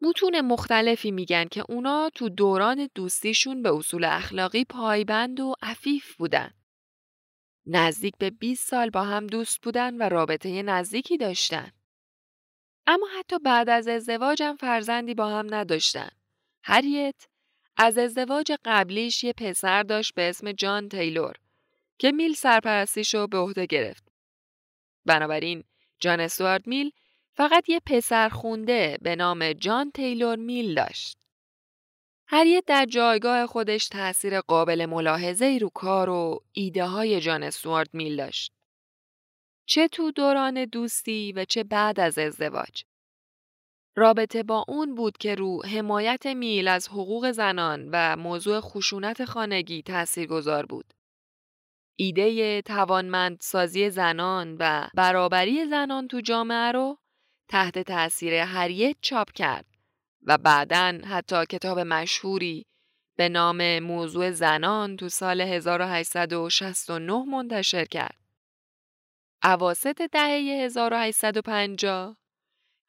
[0.00, 6.50] متون مختلفی میگن که اونا تو دوران دوستیشون به اصول اخلاقی پایبند و عفیف بودن.
[7.66, 11.72] نزدیک به 20 سال با هم دوست بودن و رابطه نزدیکی داشتن.
[12.86, 16.08] اما حتی بعد از ازدواجم فرزندی با هم نداشتن.
[16.62, 17.26] هریت
[17.76, 21.34] از ازدواج قبلیش یه پسر داشت به اسم جان تیلور
[21.98, 24.08] که میل سرپرستیشو به عهده گرفت.
[25.06, 25.64] بنابراین
[26.00, 26.90] جان استوارد میل
[27.34, 31.18] فقط یه پسر خونده به نام جان تیلور میل داشت.
[32.26, 38.16] هریت در جایگاه خودش تأثیر قابل ملاحظه رو کار و ایده های جان استوارد میل
[38.16, 38.52] داشت.
[39.72, 42.82] چه تو دوران دوستی و چه بعد از ازدواج.
[43.96, 49.82] رابطه با اون بود که رو حمایت میل از حقوق زنان و موضوع خشونت خانگی
[49.82, 50.94] تأثیر گذار بود.
[51.96, 56.98] ایده توانمند سازی زنان و برابری زنان تو جامعه رو
[57.48, 59.66] تحت تأثیر هریت چاپ کرد
[60.22, 62.66] و بعدا حتی کتاب مشهوری
[63.16, 68.21] به نام موضوع زنان تو سال 1869 منتشر کرد.
[69.44, 72.16] اواسط دهه 1850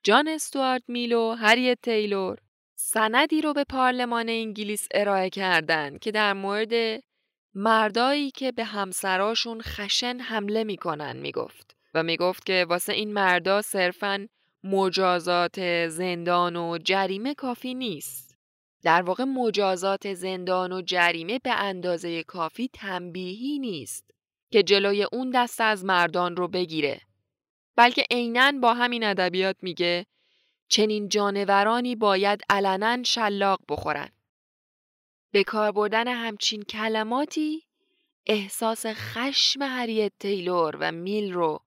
[0.04, 2.38] جان استوارت میل و هریت تیلور
[2.76, 7.04] سندی رو به پارلمان انگلیس ارائه کردند که در مورد
[7.54, 14.28] مردایی که به همسراشون خشن حمله می‌کنن می‌گفت و می‌گفت که واسه این مردا صرفا
[14.64, 18.38] مجازات زندان و جریمه کافی نیست.
[18.84, 24.14] در واقع مجازات زندان و جریمه به اندازه کافی تنبیهی نیست
[24.54, 27.02] که جلوی اون دست از مردان رو بگیره.
[27.76, 30.06] بلکه عینا با همین ادبیات میگه
[30.68, 34.10] چنین جانورانی باید علنا شلاق بخورن.
[35.32, 37.64] به کار بردن همچین کلماتی
[38.26, 41.60] احساس خشم هریت تیلور و میل رو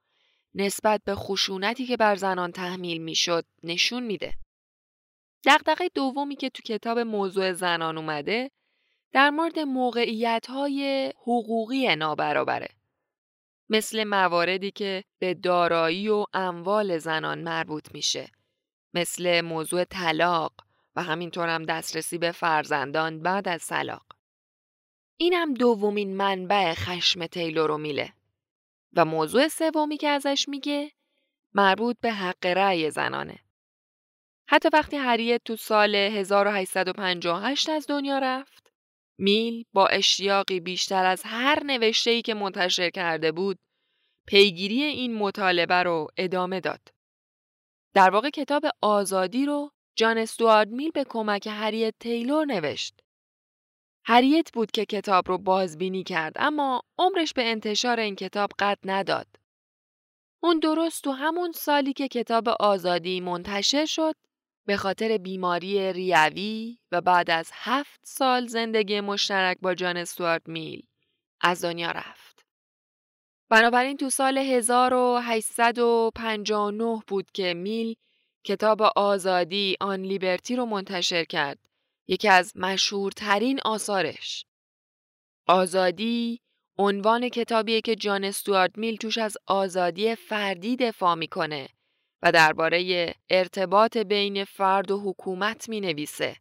[0.54, 4.34] نسبت به خشونتی که بر زنان تحمیل می‌شد نشون میده.
[5.46, 8.50] دقدقه دومی که تو کتاب موضوع زنان اومده
[9.12, 12.75] در مورد موقعیت های حقوقی نابرابره.
[13.68, 18.30] مثل مواردی که به دارایی و اموال زنان مربوط میشه.
[18.94, 20.52] مثل موضوع طلاق
[20.96, 24.06] و همینطور هم دسترسی به فرزندان بعد از طلاق.
[25.16, 28.12] این هم دومین منبع خشم تیلور و میله.
[28.92, 30.92] و موضوع سومی که ازش میگه
[31.54, 33.38] مربوط به حق رأی زنانه.
[34.48, 38.65] حتی وقتی هریت تو سال 1858 از دنیا رفت،
[39.18, 43.58] میل با اشتیاقی بیشتر از هر نوشته‌ای که منتشر کرده بود،
[44.26, 46.80] پیگیری این مطالبه رو ادامه داد.
[47.94, 53.00] در واقع کتاب آزادی رو جان استوارد میل به کمک هریت تیلور نوشت.
[54.04, 59.26] هریت بود که کتاب رو بازبینی کرد اما عمرش به انتشار این کتاب قد نداد.
[60.42, 64.14] اون درست تو همون سالی که کتاب آزادی منتشر شد
[64.66, 70.82] به خاطر بیماری ریوی و بعد از هفت سال زندگی مشترک با جان استوارت میل
[71.40, 72.46] از دنیا رفت.
[73.48, 77.94] بنابراین تو سال 1859 بود که میل
[78.44, 81.58] کتاب آزادی آن لیبرتی رو منتشر کرد
[82.08, 84.46] یکی از مشهورترین آثارش.
[85.46, 86.40] آزادی
[86.78, 91.68] عنوان کتابیه که جان استوارد میل توش از آزادی فردی دفاع می‌کنه
[92.22, 96.36] و درباره ارتباط بین فرد و حکومت می نویسه.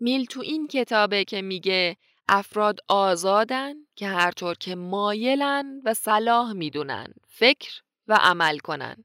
[0.00, 1.96] میل تو این کتابه که میگه
[2.28, 9.04] افراد آزادن که هر طور که مایلن و صلاح می‌دونن فکر و عمل کنن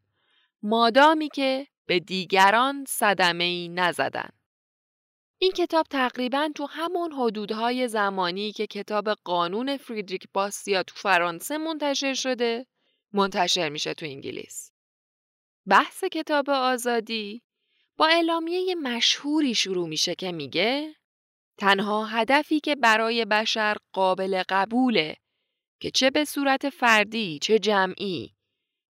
[0.64, 4.30] مادامی که به دیگران صدمه ای نزدن.
[5.38, 12.14] این کتاب تقریبا تو همون حدودهای زمانی که کتاب قانون فریدریک باسیا تو فرانسه منتشر
[12.14, 12.66] شده
[13.14, 14.72] منتشر میشه تو انگلیس.
[15.68, 17.42] بحث کتاب آزادی
[17.98, 20.96] با اعلامیه مشهوری شروع میشه که میگه
[21.58, 25.16] تنها هدفی که برای بشر قابل قبوله
[25.80, 28.36] که چه به صورت فردی چه جمعی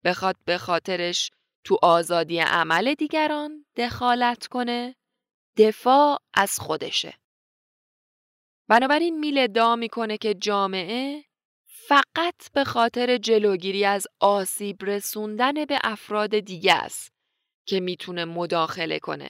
[0.05, 1.31] بخواد به خاطرش
[1.65, 4.97] تو آزادی عمل دیگران دخالت کنه
[5.57, 7.19] دفاع از خودشه.
[8.69, 11.25] بنابراین میل ادعا می‌کنه که جامعه
[11.89, 17.13] فقط به خاطر جلوگیری از آسیب رسوندن به افراد دیگه است
[17.67, 19.29] که می‌تونه مداخله کنه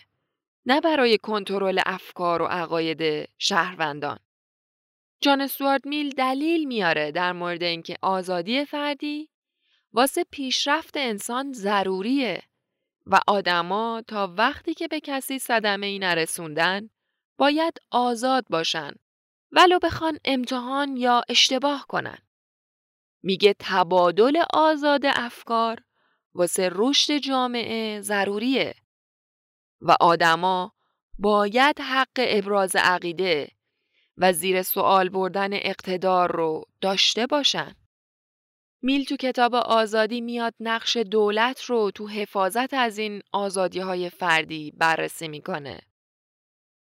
[0.66, 4.19] نه برای کنترل افکار و عقاید شهروندان
[5.21, 9.31] جان استوارد میل دلیل میاره در مورد اینکه آزادی فردی
[9.92, 12.42] واسه پیشرفت انسان ضروریه
[13.07, 16.90] و آدما تا وقتی که به کسی صدمه ای نرسوندن
[17.38, 18.92] باید آزاد باشن
[19.53, 22.18] ولو بخوان امتحان یا اشتباه کنن.
[23.27, 25.83] میگه تبادل آزاد افکار
[26.35, 28.74] واسه رشد جامعه ضروریه
[29.81, 30.72] و آدما
[31.18, 33.49] باید حق ابراز عقیده
[34.16, 37.74] و زیر سوال بردن اقتدار رو داشته باشن.
[38.83, 44.70] میل تو کتاب آزادی میاد نقش دولت رو تو حفاظت از این آزادی های فردی
[44.70, 45.81] بررسی می‌کنه.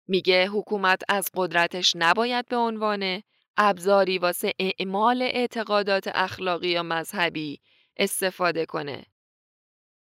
[0.09, 3.23] میگه حکومت از قدرتش نباید به عنوان
[3.57, 7.61] ابزاری واسه اعمال اعتقادات اخلاقی یا مذهبی
[7.97, 9.07] استفاده کنه.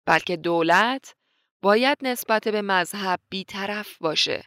[0.06, 1.14] بلکه دولت
[1.62, 4.44] باید نسبت به مذهب بیطرف باشه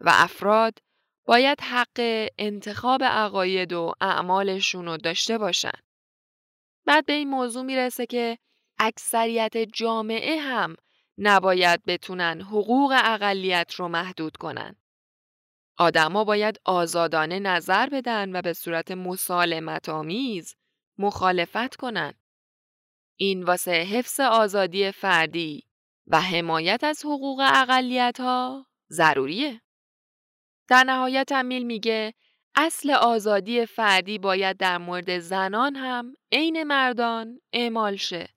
[0.00, 0.78] و افراد
[1.24, 5.78] باید حق انتخاب عقاید و اعمالشون رو داشته باشن.
[6.86, 8.38] بعد به این موضوع می‌رسه که
[8.78, 10.76] اکثریت جامعه هم
[11.18, 14.76] نباید بتونن حقوق اقلیت رو محدود کنن.
[15.82, 20.54] آدما باید آزادانه نظر بدن و به صورت مسالمت آمیز
[20.98, 22.14] مخالفت کنن.
[23.16, 25.66] این واسه حفظ آزادی فردی
[26.06, 29.60] و حمایت از حقوق اقلیت ها ضروریه.
[30.68, 32.14] در نهایت هم میل میگه
[32.54, 38.28] اصل آزادی فردی باید در مورد زنان هم عین مردان اعمال شه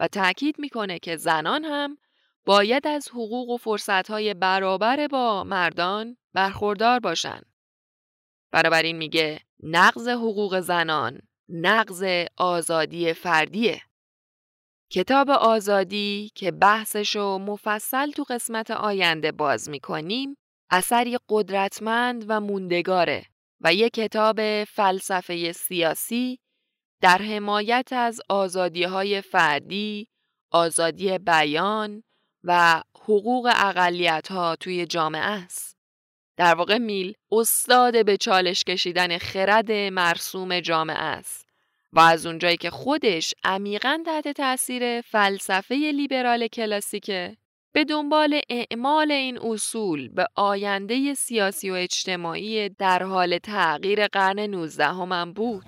[0.00, 1.98] و تاکید می‌کنه که زنان هم
[2.46, 7.42] باید از حقوق و فرصتهای برابر با مردان برخوردار باشن.
[8.54, 12.04] این میگه نقض حقوق زنان نقض
[12.36, 13.82] آزادی فردیه.
[14.92, 20.36] کتاب آزادی که بحثشو مفصل تو قسمت آینده باز می‌کنیم
[20.70, 23.26] اثری قدرتمند و موندگاره
[23.60, 26.38] و یک کتاب فلسفه سیاسی
[27.02, 30.08] در حمایت از آزادی های فردی،
[30.50, 32.02] آزادی بیان
[32.44, 35.69] و حقوق اقلیت ها توی جامعه است.
[36.40, 41.48] در واقع میل استاد به چالش کشیدن خرد مرسوم جامعه است
[41.92, 47.36] و از اونجایی که خودش عمیقا تحت تاثیر فلسفه لیبرال کلاسیکه
[47.72, 54.84] به دنبال اعمال این اصول به آینده سیاسی و اجتماعی در حال تغییر قرن 19
[54.84, 55.64] هم بود.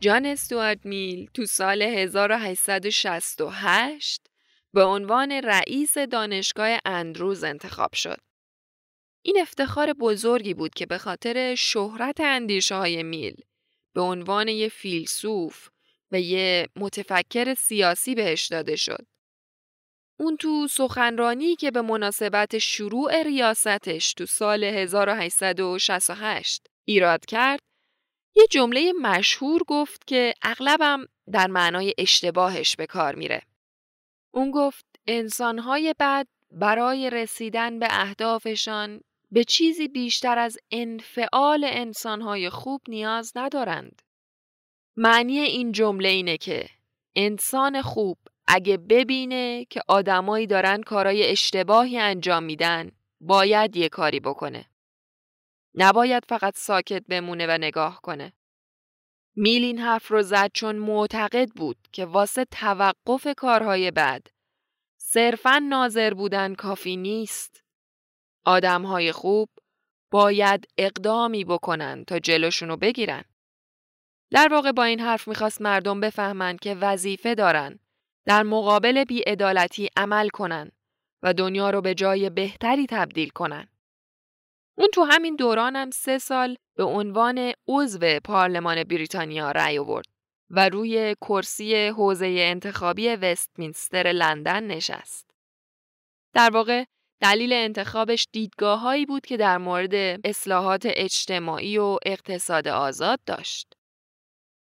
[0.00, 4.26] جان استوارد میل تو سال 1868
[4.72, 8.18] به عنوان رئیس دانشگاه اندروز انتخاب شد.
[9.22, 13.36] این افتخار بزرگی بود که به خاطر شهرت اندیشه های میل
[13.94, 15.68] به عنوان یه فیلسوف
[16.12, 19.06] و یه متفکر سیاسی بهش داده شد.
[20.20, 27.60] اون تو سخنرانی که به مناسبت شروع ریاستش تو سال 1868 ایراد کرد
[28.38, 33.42] یه جمله مشهور گفت که اغلبم در معنای اشتباهش به کار میره.
[34.34, 42.80] اون گفت انسانهای بد برای رسیدن به اهدافشان به چیزی بیشتر از انفعال انسانهای خوب
[42.88, 44.02] نیاز ندارند.
[44.96, 46.68] معنی این جمله اینه که
[47.16, 54.64] انسان خوب اگه ببینه که آدمایی دارن کارای اشتباهی انجام میدن باید یه کاری بکنه.
[55.74, 58.32] نباید فقط ساکت بمونه و نگاه کنه.
[59.36, 64.22] میل این حرف رو زد چون معتقد بود که واسه توقف کارهای بد
[64.96, 67.64] صرفا ناظر بودن کافی نیست.
[68.44, 69.48] آدمهای خوب
[70.10, 73.24] باید اقدامی بکنن تا جلوشونو بگیرن.
[74.30, 77.78] در واقع با این حرف می‌خواست مردم بفهمن که وظیفه دارن
[78.26, 80.70] در مقابل بیعدالتی عمل کنن
[81.22, 83.68] و دنیا رو به جای بهتری تبدیل کنن.
[84.78, 90.06] اون تو همین دوران هم سه سال به عنوان عضو پارلمان بریتانیا رأی آورد
[90.50, 95.30] و روی کرسی حوزه انتخابی وستمینستر لندن نشست.
[96.34, 96.84] در واقع
[97.20, 103.74] دلیل انتخابش دیدگاه هایی بود که در مورد اصلاحات اجتماعی و اقتصاد آزاد داشت.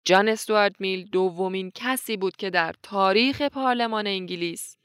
[0.04, 4.76] جان استوارد میل دومین کسی بود که در تاریخ پارلمان انگلیس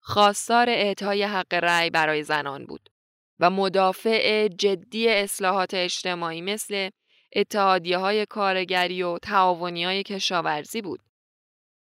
[0.00, 2.93] خواستار اعطای حق رأی برای زنان بود.
[3.40, 6.90] و مدافع جدی اصلاحات اجتماعی مثل
[7.32, 11.00] اتحادیه های کارگری و تعاونی های کشاورزی بود.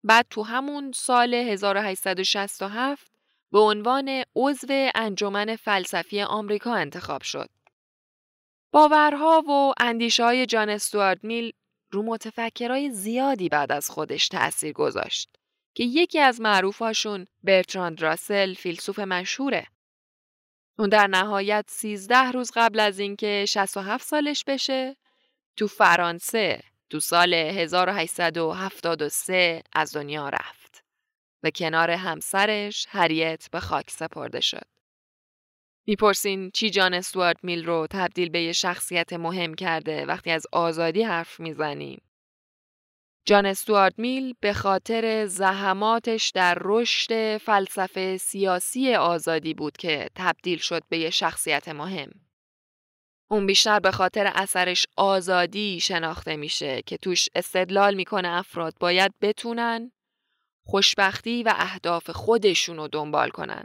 [0.04, 3.12] بعد تو همون سال 1867
[3.52, 7.50] به عنوان عضو انجمن فلسفی آمریکا انتخاب شد.
[8.72, 11.52] باورها و اندیشه های جان استوارد میل
[11.92, 15.30] رو متفکرای زیادی بعد از خودش تأثیر گذاشت
[15.74, 19.68] که یکی از معروفاشون برتراند راسل فیلسوف مشهوره.
[20.80, 24.96] اون در نهایت 13 روز قبل از اینکه 67 سالش بشه
[25.58, 30.84] تو فرانسه تو سال 1873 از دنیا رفت
[31.44, 34.68] و کنار همسرش هریت به خاک سپرده شد.
[35.88, 41.04] می‌پرسین چی جان استوارد میل رو تبدیل به یه شخصیت مهم کرده وقتی از آزادی
[41.04, 42.02] حرف می‌زنیم؟
[43.28, 50.84] جان استوارد میل به خاطر زحماتش در رشد فلسفه سیاسی آزادی بود که تبدیل شد
[50.90, 52.12] به یه شخصیت مهم.
[53.30, 59.92] اون بیشتر به خاطر اثرش آزادی شناخته میشه که توش استدلال می‌کنه افراد باید بتونن
[60.66, 63.64] خوشبختی و اهداف خودشونو دنبال کنن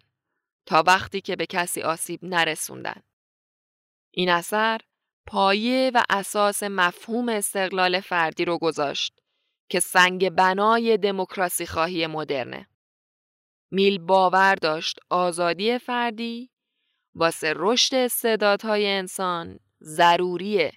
[0.67, 3.03] تا وقتی که به کسی آسیب نرسوندن.
[4.11, 4.81] این اثر
[5.27, 9.22] پایه و اساس مفهوم استقلال فردی رو گذاشت
[9.73, 12.69] که سنگ بنای دموکراسی خواهی مدرنه.
[13.71, 16.51] میل باور داشت آزادی فردی
[17.15, 20.73] واسه رشد استعدادهای انسان ضروریه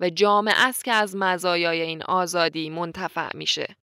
[0.00, 3.76] و جامعه است که از مزایای این آزادی منتفع میشه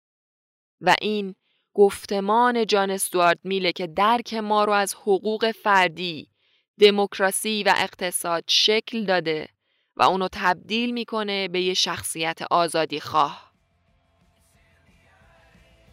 [0.81, 1.35] و این
[1.75, 6.29] گفتمان جان استوارد میله که درک ما رو از حقوق فردی،
[6.81, 9.49] دموکراسی و اقتصاد شکل داده
[9.97, 13.46] و اونو تبدیل می‌کنه به یه شخصیت آزادی خواه.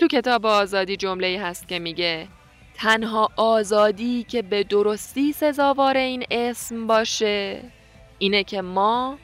[0.04, 2.28] تو کتاب آزادی جمله هست که میگه
[2.74, 7.62] تنها آزادی که به درستی سزاوار این اسم باشه
[8.20, 9.18] اینه که ما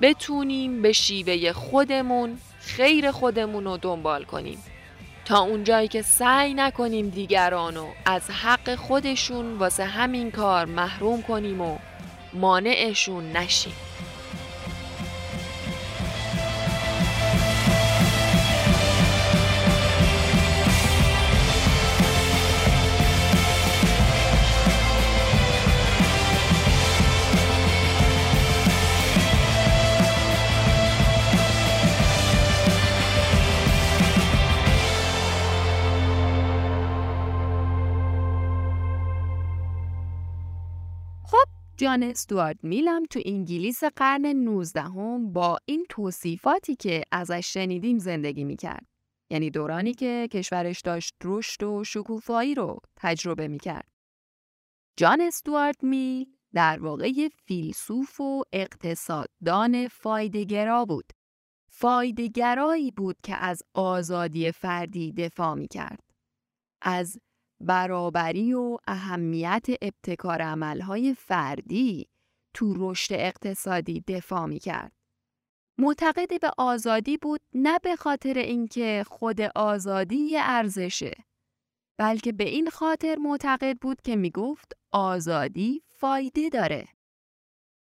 [0.00, 4.58] بتونیم به شیوه خودمون خیر خودمون رو دنبال کنیم.
[5.24, 11.78] تا اونجایی که سعی نکنیم دیگرانو از حق خودشون واسه همین کار محروم کنیم و
[12.34, 13.74] مانعشون نشیم.
[41.78, 48.44] جان استوارد میلم تو انگلیس قرن 19 هم با این توصیفاتی که ازش شنیدیم زندگی
[48.44, 48.86] می‌کرد.
[49.30, 53.88] یعنی دورانی که کشورش داشت رشد و شکوفایی رو تجربه می‌کرد.
[54.96, 61.12] جان استوارد میل در واقع فیلسوف و اقتصاددان فایدگرا بود.
[61.70, 66.00] فایدگرایی بود که از آزادی فردی دفاع می‌کرد.
[66.82, 67.18] از
[67.60, 72.08] برابری و اهمیت ابتکار عملهای فردی
[72.54, 74.92] تو رشد اقتصادی دفاع می کرد.
[75.78, 81.12] معتقد به آزادی بود نه به خاطر اینکه خود آزادی ارزشه
[81.98, 86.88] بلکه به این خاطر معتقد بود که می گفت آزادی فایده داره.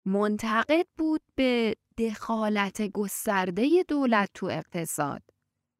[0.06, 5.22] منتقد بود به دخالت گسترده دولت تو اقتصاد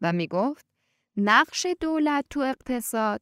[0.01, 0.66] و می گفت
[1.16, 3.20] نقش دولت تو اقتصاد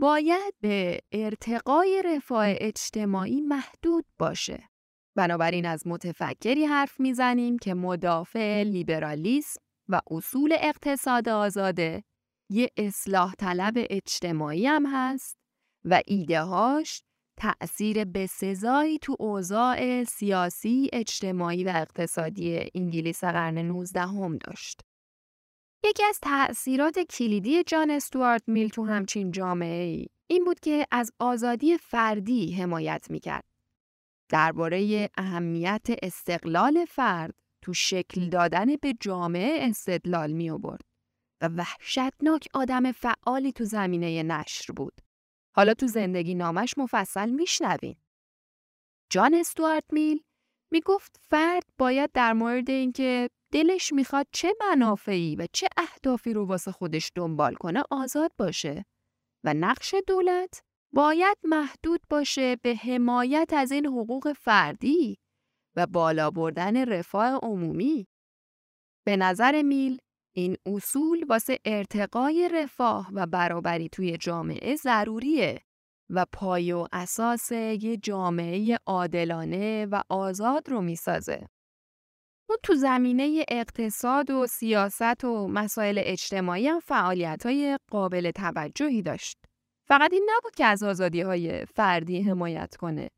[0.00, 4.68] باید به ارتقای رفاه اجتماعی محدود باشه.
[5.16, 12.04] بنابراین از متفکری حرف می‌زنیم که مدافع لیبرالیسم و اصول اقتصاد آزاده
[12.50, 15.38] یه اصلاح طلب اجتماعی هم هست
[15.84, 17.02] و ایدههاش
[17.38, 24.80] تأثیر بسزایی تو اوضاع سیاسی، اجتماعی و اقتصادی انگلیس قرن 19 هم داشت.
[25.84, 31.12] یکی از تأثیرات کلیدی جان استوارت میل تو همچین جامعه ای این بود که از
[31.18, 33.44] آزادی فردی حمایت می‌کرد.
[34.28, 40.84] درباره اهمیت استقلال فرد تو شکل دادن به جامعه استدلال می آورد
[41.40, 45.00] و وحشتناک آدم فعالی تو زمینه نشر بود.
[45.54, 47.96] حالا تو زندگی نامش مفصل میشنوین.
[49.10, 50.22] جان استوارت میل
[50.70, 56.46] می گفت فرد باید در مورد اینکه دلش می‌خواد چه منافعی و چه اهدافی رو
[56.46, 58.84] واسه خودش دنبال کنه آزاد باشه
[59.44, 60.62] و نقش دولت
[60.92, 65.18] باید محدود باشه به حمایت از این حقوق فردی
[65.76, 68.06] و بالا بردن رفاه عمومی.
[69.06, 69.98] به نظر میل
[70.36, 75.60] این اصول واسه ارتقای رفاه و برابری توی جامعه ضروریه
[76.10, 81.48] و پای و اساس یه جامعه عادلانه و آزاد رو می‌سازه.
[82.48, 89.38] اون تو زمینه اقتصاد و سیاست و مسائل اجتماعی هم فعالیت های قابل توجهی داشت.
[89.88, 93.10] فقط این نبود که از آزادی های فردی حمایت کنه.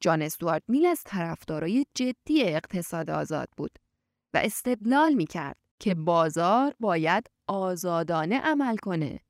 [0.00, 3.78] جان استوارت میل از طرفدارای جدی اقتصاد آزاد بود
[4.34, 9.20] و استدلال می کرد که بازار باید آزادانه عمل کنه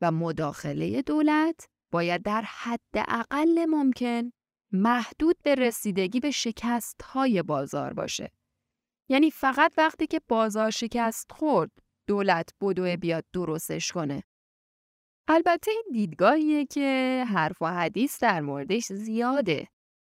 [0.00, 4.32] و مداخله دولت باید در حد اقل ممکن
[4.72, 8.30] محدود به رسیدگی به شکست های بازار باشه.
[9.08, 11.70] یعنی فقط وقتی که بازار شکست خورد
[12.06, 14.22] دولت بدوه بیاد درستش کنه.
[15.28, 19.68] البته این دیدگاهیه که حرف و حدیث در موردش زیاده.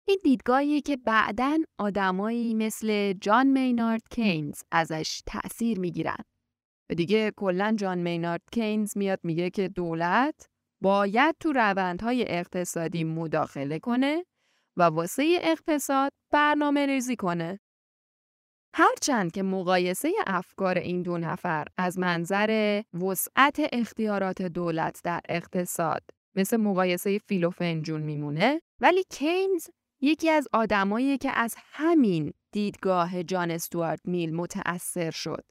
[0.07, 6.23] این دیدگاهیه که بعداً آدمایی مثل جان مینارد کینز ازش تأثیر می‌گیرن.
[6.97, 10.49] دیگه کلا جان مینارد کینز میاد میگه که دولت
[10.81, 14.25] باید تو روندهای اقتصادی مداخله کنه
[14.77, 17.59] و واسه اقتصاد برنامه ریزی کنه.
[18.75, 26.01] هرچند که مقایسه افکار این دو نفر از منظر وسعت اختیارات دولت در اقتصاد
[26.35, 29.67] مثل مقایسه فیل و فنجون میمونه ولی کینز
[30.01, 35.43] یکی از آدمایی که از همین دیدگاه جان استوارت میل متأثر شد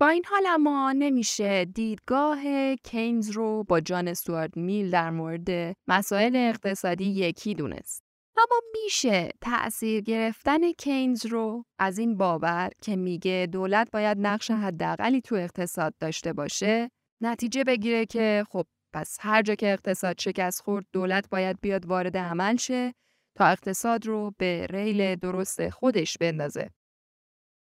[0.00, 2.40] با این حال اما نمیشه دیدگاه
[2.74, 8.02] کینز رو با جان استوارت میل در مورد مسائل اقتصادی یکی دونست.
[8.36, 15.20] اما میشه تأثیر گرفتن کینز رو از این باور که میگه دولت باید نقش حداقلی
[15.20, 16.90] تو اقتصاد داشته باشه
[17.22, 22.16] نتیجه بگیره که خب پس هر جا که اقتصاد شکست خورد دولت باید بیاد وارد
[22.16, 22.94] عمل شه
[23.36, 26.70] تا اقتصاد رو به ریل درست خودش بندازه.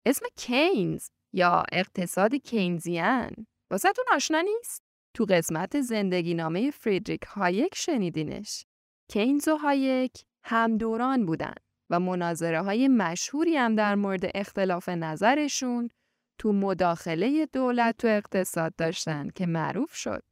[0.06, 3.30] اسم کینز یا اقتصاد کینزیان
[3.70, 4.82] واسهتون آشنا نیست؟
[5.14, 8.64] تو قسمت زندگی نامه فریدریک هایک شنیدینش.
[9.10, 10.12] کینز و هایک
[10.44, 11.54] هم دوران بودن
[11.90, 15.90] و مناظره های مشهوری هم در مورد اختلاف نظرشون
[16.38, 20.22] تو مداخله دولت تو اقتصاد داشتن که معروف شد.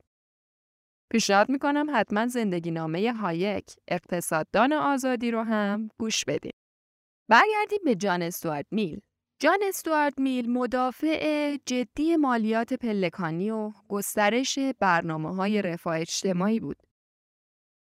[1.10, 6.52] پیشنهاد می‌کنم حتما زندگی نامه هایک اقتصاددان آزادی رو هم گوش بدین.
[7.28, 9.00] برگردیم به جان استوارت میل.
[9.40, 16.76] جان استوارت میل مدافع جدی مالیات پلکانی و گسترش برنامه های رفاه اجتماعی بود.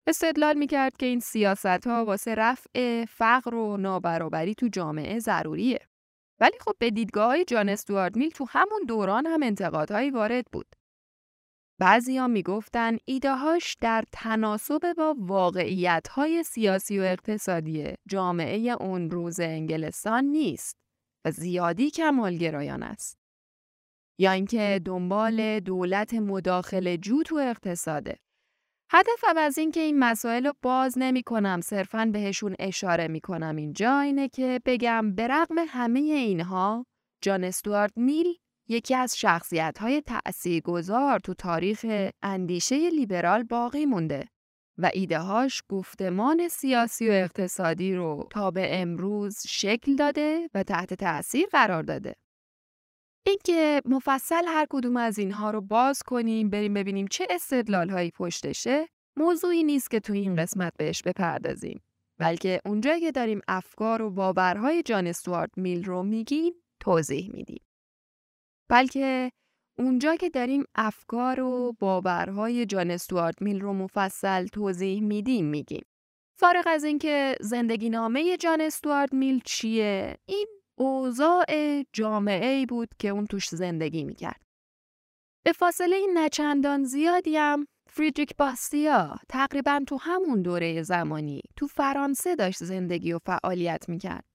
[0.07, 5.79] استدلال می‌کرد که این سیاست ها واسه رفع فقر و نابرابری تو جامعه ضروریه.
[6.39, 10.75] ولی خب به دیدگاه های جان استوارت میل تو همون دوران هم انتقادهایی وارد بود.
[11.79, 20.23] بعضی می‌گفتن ایدههاش در تناسب با واقعیت های سیاسی و اقتصادی جامعه اون روز انگلستان
[20.23, 20.78] نیست
[21.25, 23.19] و زیادی کمالگرایان است.
[24.19, 28.19] یا اینکه دنبال دولت مداخل جو تو اقتصاده.
[28.91, 33.99] هدفم از اینکه این مسائل رو باز نمی کنم صرفا بهشون اشاره می کنم اینجا
[33.99, 36.85] اینه که بگم به رغم همه اینها
[37.21, 38.27] جان استوارت میل
[38.69, 41.85] یکی از شخصیت های تأثیر گذار تو تاریخ
[42.21, 44.27] اندیشه لیبرال باقی مونده
[44.79, 51.47] و ایدههاش گفتمان سیاسی و اقتصادی رو تا به امروز شکل داده و تحت تأثیر
[51.51, 52.15] قرار داده.
[53.25, 58.87] اینکه مفصل هر کدوم از اینها رو باز کنیم بریم ببینیم چه استدلال هایی پشتشه
[59.17, 61.81] موضوعی نیست که تو این قسمت بهش بپردازیم
[62.17, 67.61] بلکه اونجایی که داریم افکار و باورهای جان استوارت میل رو میگیم توضیح میدیم
[68.69, 69.31] بلکه
[69.79, 75.85] اونجا که داریم افکار و باورهای جان استوارت میل رو مفصل توضیح میدیم میگیم
[76.39, 81.45] فارغ از اینکه زندگی نامه جان استوارت میل چیه این اوضاع
[81.93, 84.41] جامعه بود که اون توش زندگی می‌کرد.
[85.45, 92.63] به فاصله نچندان زیادی هم فریدریک باستیا تقریبا تو همون دوره زمانی تو فرانسه داشت
[92.63, 94.25] زندگی و فعالیت می‌کرد.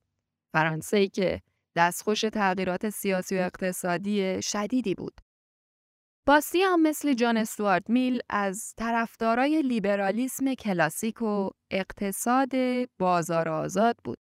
[0.55, 1.41] فرانسه ای که
[1.77, 5.21] دستخوش تغییرات سیاسی و اقتصادی شدیدی بود.
[6.27, 12.51] باستیا هم مثل جان استوارت میل از طرفدارای لیبرالیسم کلاسیک و اقتصاد
[12.99, 14.19] بازار آزاد بود.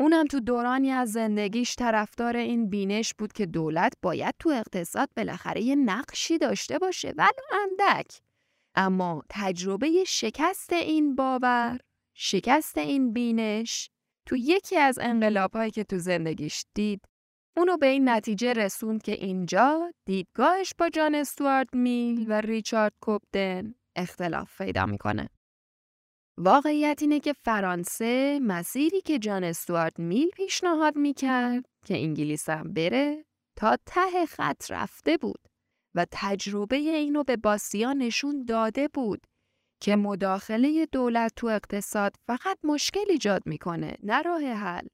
[0.00, 5.62] اونم تو دورانی از زندگیش طرفدار این بینش بود که دولت باید تو اقتصاد بالاخره
[5.62, 8.20] یه نقشی داشته باشه ولو اندک.
[8.74, 11.78] اما تجربه شکست این باور،
[12.14, 13.90] شکست این بینش
[14.26, 17.00] تو یکی از انقلابهایی که تو زندگیش دید
[17.56, 23.74] اونو به این نتیجه رسوند که اینجا دیدگاهش با جان استوارت میل و ریچارد کوبدن
[23.96, 25.28] اختلاف پیدا می‌کنه.
[26.38, 33.24] واقعیت اینه که فرانسه مسیری که جان استوارت میل پیشنهاد می‌کرد که انگلیس هم بره
[33.58, 35.40] تا ته خط رفته بود
[35.94, 39.26] و تجربه اینو به باسیا نشون داده بود
[39.82, 44.86] که مداخله دولت تو اقتصاد فقط مشکل ایجاد می‌کنه نه راه حل.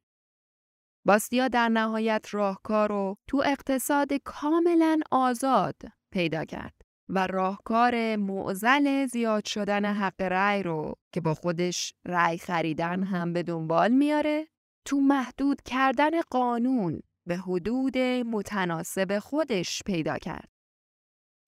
[1.04, 5.76] باستیا در نهایت راهکار رو تو اقتصاد کاملا آزاد
[6.12, 6.82] پیدا کرد.
[7.08, 13.42] و راهکار معزل زیاد شدن حق رأی رو که با خودش رأی خریدن هم به
[13.42, 14.48] دنبال میاره
[14.84, 20.48] تو محدود کردن قانون به حدود متناسب خودش پیدا کرد.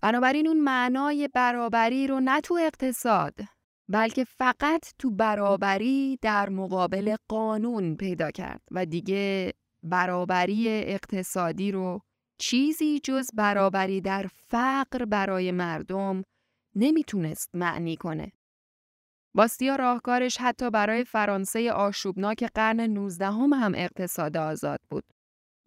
[0.03, 3.35] بنابراین اون معنای برابری رو نه تو اقتصاد
[3.89, 12.01] بلکه فقط تو برابری در مقابل قانون پیدا کرد و دیگه برابری اقتصادی رو
[12.39, 16.23] چیزی جز برابری در فقر برای مردم
[16.77, 18.33] نمی‌تونست معنی کنه.
[19.37, 25.05] باستیا راهکارش حتی برای فرانسه آشوبناک قرن 19 هم, هم اقتصاد آزاد بود.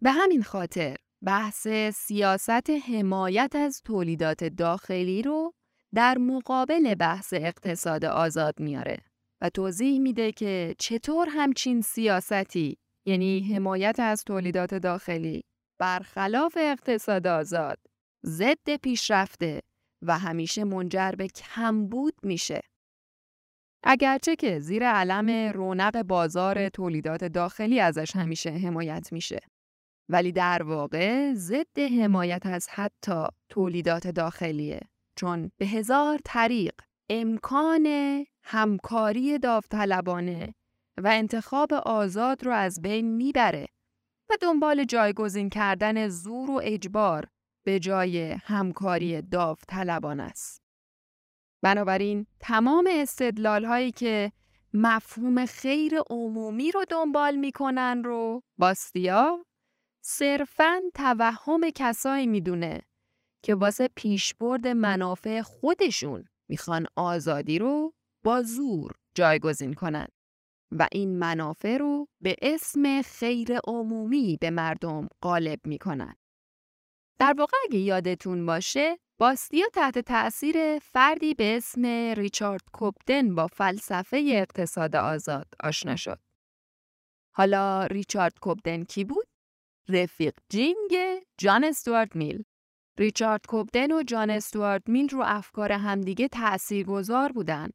[0.02, 5.54] به همین خاطر بحث سیاست حمایت از تولیدات داخلی رو
[5.94, 8.98] در مقابل بحث اقتصاد آزاد میاره
[9.40, 15.44] و توضیح میده که چطور همچین سیاستی یعنی حمایت از تولیدات داخلی
[15.80, 17.78] برخلاف اقتصاد آزاد
[18.26, 19.62] ضد پیشرفته
[20.02, 22.60] و همیشه منجر به کمبود میشه.
[23.84, 29.38] اگرچه که زیر علم رونق بازار تولیدات داخلی ازش همیشه حمایت میشه.
[30.08, 34.80] ولی در واقع ضد حمایت از حتی تولیدات داخلیه
[35.18, 36.74] چون به هزار طریق
[37.10, 37.86] امکان
[38.42, 40.54] همکاری داوطلبانه
[40.98, 43.66] و انتخاب آزاد رو از بین می‌بره
[44.30, 47.28] و دنبال جایگزین کردن زور و اجبار
[47.66, 50.62] به جای همکاری داوطلبان است.
[51.62, 54.32] بنابراین تمام استدلال هایی که
[54.74, 59.44] مفهوم خیر عمومی رو دنبال می‌کنن رو باستیا
[60.04, 62.82] صرفاً توهم کسایی می‌دونه
[63.42, 67.92] که واسه پیشبرد منافع خودشون می‌خوان آزادی رو
[68.24, 70.12] با زور جایگزین کنند
[70.72, 76.14] و این منافع رو به اسم خیر عمومی به مردم غالب می‌کنن.
[77.18, 81.86] در واقع اگه یادتون باشه باستیا تحت تأثیر فردی به اسم
[82.16, 86.20] ریچارد کوبدن با فلسفه اقتصاد آزاد آشنا شد.
[87.34, 89.26] حالا ریچارد کوبدن کی بود؟
[89.88, 90.96] رفیق جینگ
[91.38, 92.44] جان استوارت میل.
[92.98, 97.68] ریچارد کوبدن و جان استوارت میل رو افکار همدیگه تأثیر گذار بودن.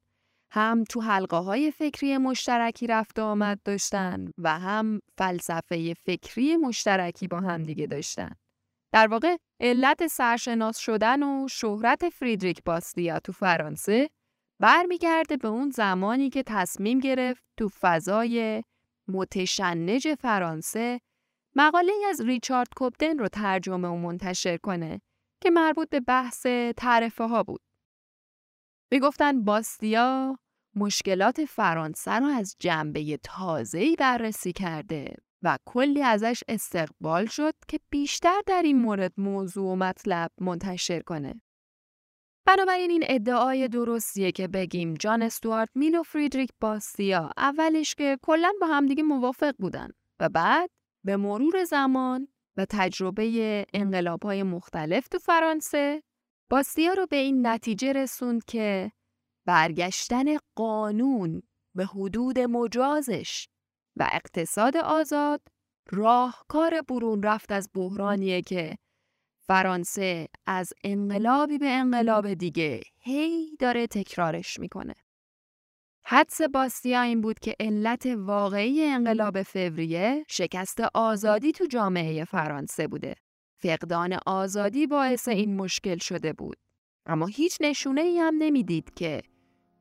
[0.51, 7.39] هم تو حلقه های فکری مشترکی رفت آمد داشتن و هم فلسفه فکری مشترکی با
[7.39, 8.31] همدیگه داشتن.
[8.91, 14.09] در واقع علت سرشناس شدن و شهرت فریدریک باستیا تو فرانسه
[14.59, 18.63] برمیگرده به اون زمانی که تصمیم گرفت تو فضای
[19.07, 20.99] متشنج فرانسه
[21.55, 25.01] مقاله از ریچارد کوبدن رو ترجمه و منتشر کنه
[25.43, 26.45] که مربوط به بحث
[26.77, 27.61] تعرفه ها بود.
[28.91, 30.39] می‌گفتن باستیا
[30.75, 38.41] مشکلات فرانسه رو از جنبه تازه‌ای بررسی کرده و کلی ازش استقبال شد که بیشتر
[38.45, 41.41] در این مورد موضوع و مطلب منتشر کنه.
[42.45, 48.51] بنابراین این ادعای درستیه که بگیم جان استوارت میل و فریدریک باستیا اولش که کلا
[48.61, 49.89] با همدیگه موافق بودن
[50.19, 50.69] و بعد
[51.03, 52.27] به مرور زمان
[52.57, 56.03] و تجربه انقلاب های مختلف تو فرانسه
[56.49, 58.91] باستیا رو به این نتیجه رسوند که
[59.47, 60.25] برگشتن
[60.55, 61.41] قانون
[61.75, 63.47] به حدود مجازش
[63.95, 65.41] و اقتصاد آزاد
[65.91, 68.75] راهکار برون رفت از بحرانیه که
[69.47, 74.95] فرانسه از انقلابی به انقلاب دیگه هی داره تکرارش می‌کنه.
[76.05, 83.15] حدس باستیا این بود که علت واقعی انقلاب فوریه شکست آزادی تو جامعه فرانسه بوده.
[83.61, 86.57] فقدان آزادی باعث این مشکل شده بود.
[87.05, 89.21] اما هیچ نشونه ای هم نمی‌دید که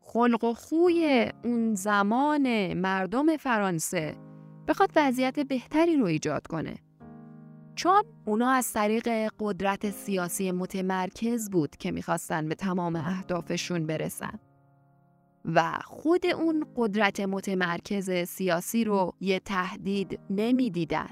[0.00, 4.16] خلق و خوی اون زمان مردم فرانسه
[4.68, 6.74] بخواد وضعیت بهتری رو ایجاد کنه.
[7.74, 14.51] چون اونا از طریق قدرت سیاسی متمرکز بود که می‌خواستن به تمام اهدافشون برسن.
[15.44, 21.08] و خود اون قدرت متمرکز سیاسی رو یه تهدید نمی‌دیدن.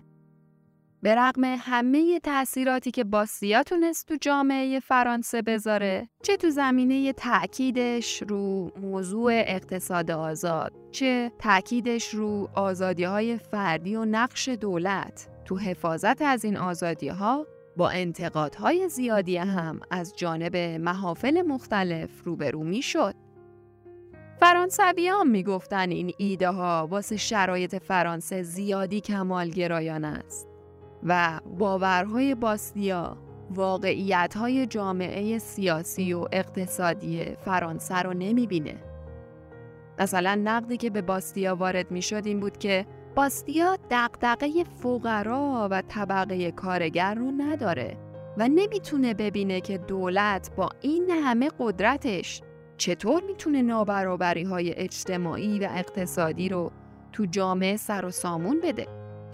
[1.02, 8.22] به رغم همه تأثیراتی که باسیا تونست تو جامعه فرانسه بذاره چه تو زمینه تأکیدش
[8.28, 16.22] رو موضوع اقتصاد آزاد چه تأکیدش رو آزادی های فردی و نقش دولت تو حفاظت
[16.22, 23.14] از این آزادی ها با انتقادهای زیادی هم از جانب محافل مختلف روبرو می شد.
[24.40, 30.48] فرانسویان می‌گفتن این ایده ها واسه شرایط فرانسه زیادی کمالگرایان است.
[31.02, 33.16] و باورهای باستیا
[33.50, 38.76] واقعیتهای جامعه سیاسی و اقتصادی فرانسه رو نمی‌بینه.
[39.98, 46.50] مثلا نقدی که به باستیا وارد می‌شد این بود که باستیا دقدقه فقرا و طبقه
[46.50, 47.96] کارگر رو نداره
[48.38, 52.42] و نمی‌تونه ببینه که دولت با این همه قدرتش
[52.80, 56.72] چطور می‌تونه نابرابری های اجتماعی و اقتصادی رو
[57.12, 58.86] تو جامعه سر و سامون بده؟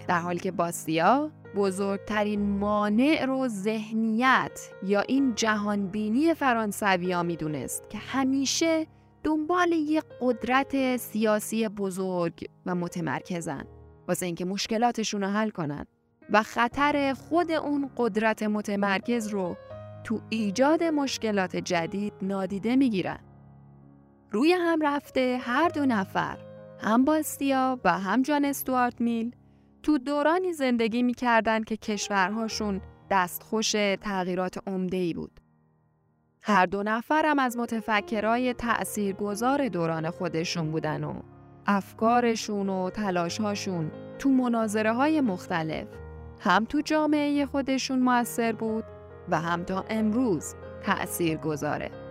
[0.07, 7.97] در حالی که باستیا بزرگترین مانع رو ذهنیت یا این جهانبینی فرانسوی ها می‌دونست که
[7.97, 8.87] همیشه
[9.23, 13.65] دنبال یک قدرت سیاسی بزرگ و متمرکزن.
[14.07, 15.85] واسه اینکه مشکلاتشون رو حل کنن
[16.29, 19.55] و خطر خود اون قدرت متمرکز رو
[20.03, 23.19] تو ایجاد مشکلات جدید نادیده می‌گیرن.
[24.31, 26.37] روی هم رفته هر دو نفر
[26.79, 29.35] هم باستیا و هم جان استوارت میل
[29.83, 33.71] تو دورانی زندگی می‌کردن که کشورهاشون دستخوش
[34.01, 34.57] تغییرات
[34.91, 35.39] ای بود.
[36.41, 38.55] هر دو نفرم از متفکرای
[39.19, 41.13] گذار دوران خودشون بودن و
[41.65, 45.87] افکارشون و تلاشهاشون تو مناظره های مختلف
[46.39, 48.83] هم تو جامعه خودشون موثر بود
[49.29, 52.06] و هم تا امروز تأثیر گذاره.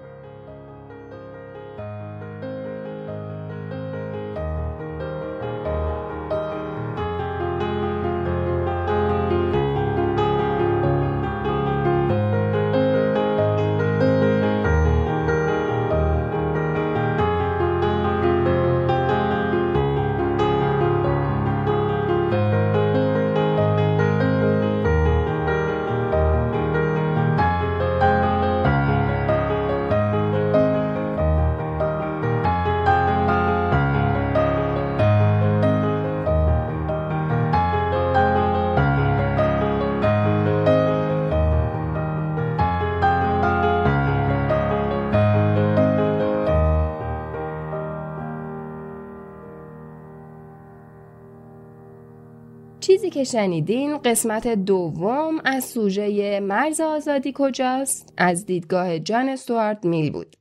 [53.17, 60.37] که شنیدین قسمت دوم از سوژه مرز آزادی کجاست از دیدگاه جان استوارت میل بود.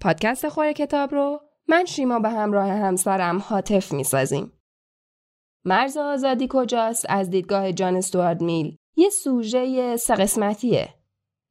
[0.00, 4.52] پادکست خور کتاب رو من شیما به همراه همسرم حاطف می‌سازیم.
[5.64, 10.88] مرز آزادی کجاست از دیدگاه جان استوارت میل یه سوژه سه قسمتیه.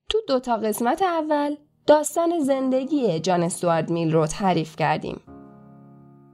[0.09, 1.55] تو دوتا قسمت اول
[1.88, 5.22] داستان زندگی جان استوارت میل رو تعریف کردیم.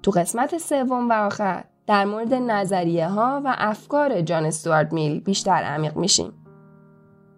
[0.04, 5.52] تو قسمت سوم و آخر در مورد نظریه ها و افکار جان استوارت میل بیشتر
[5.52, 6.34] عمیق میشیم.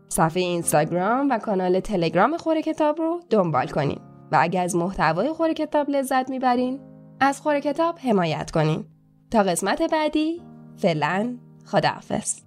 [0.09, 3.99] صفحه اینستاگرام و کانال تلگرام خور کتاب رو دنبال کنین
[4.31, 6.79] و اگر از محتوای خور کتاب لذت می‌برین
[7.19, 8.85] از خور کتاب حمایت کنین
[9.31, 10.41] تا قسمت بعدی
[10.77, 12.46] فعلا خداحافظ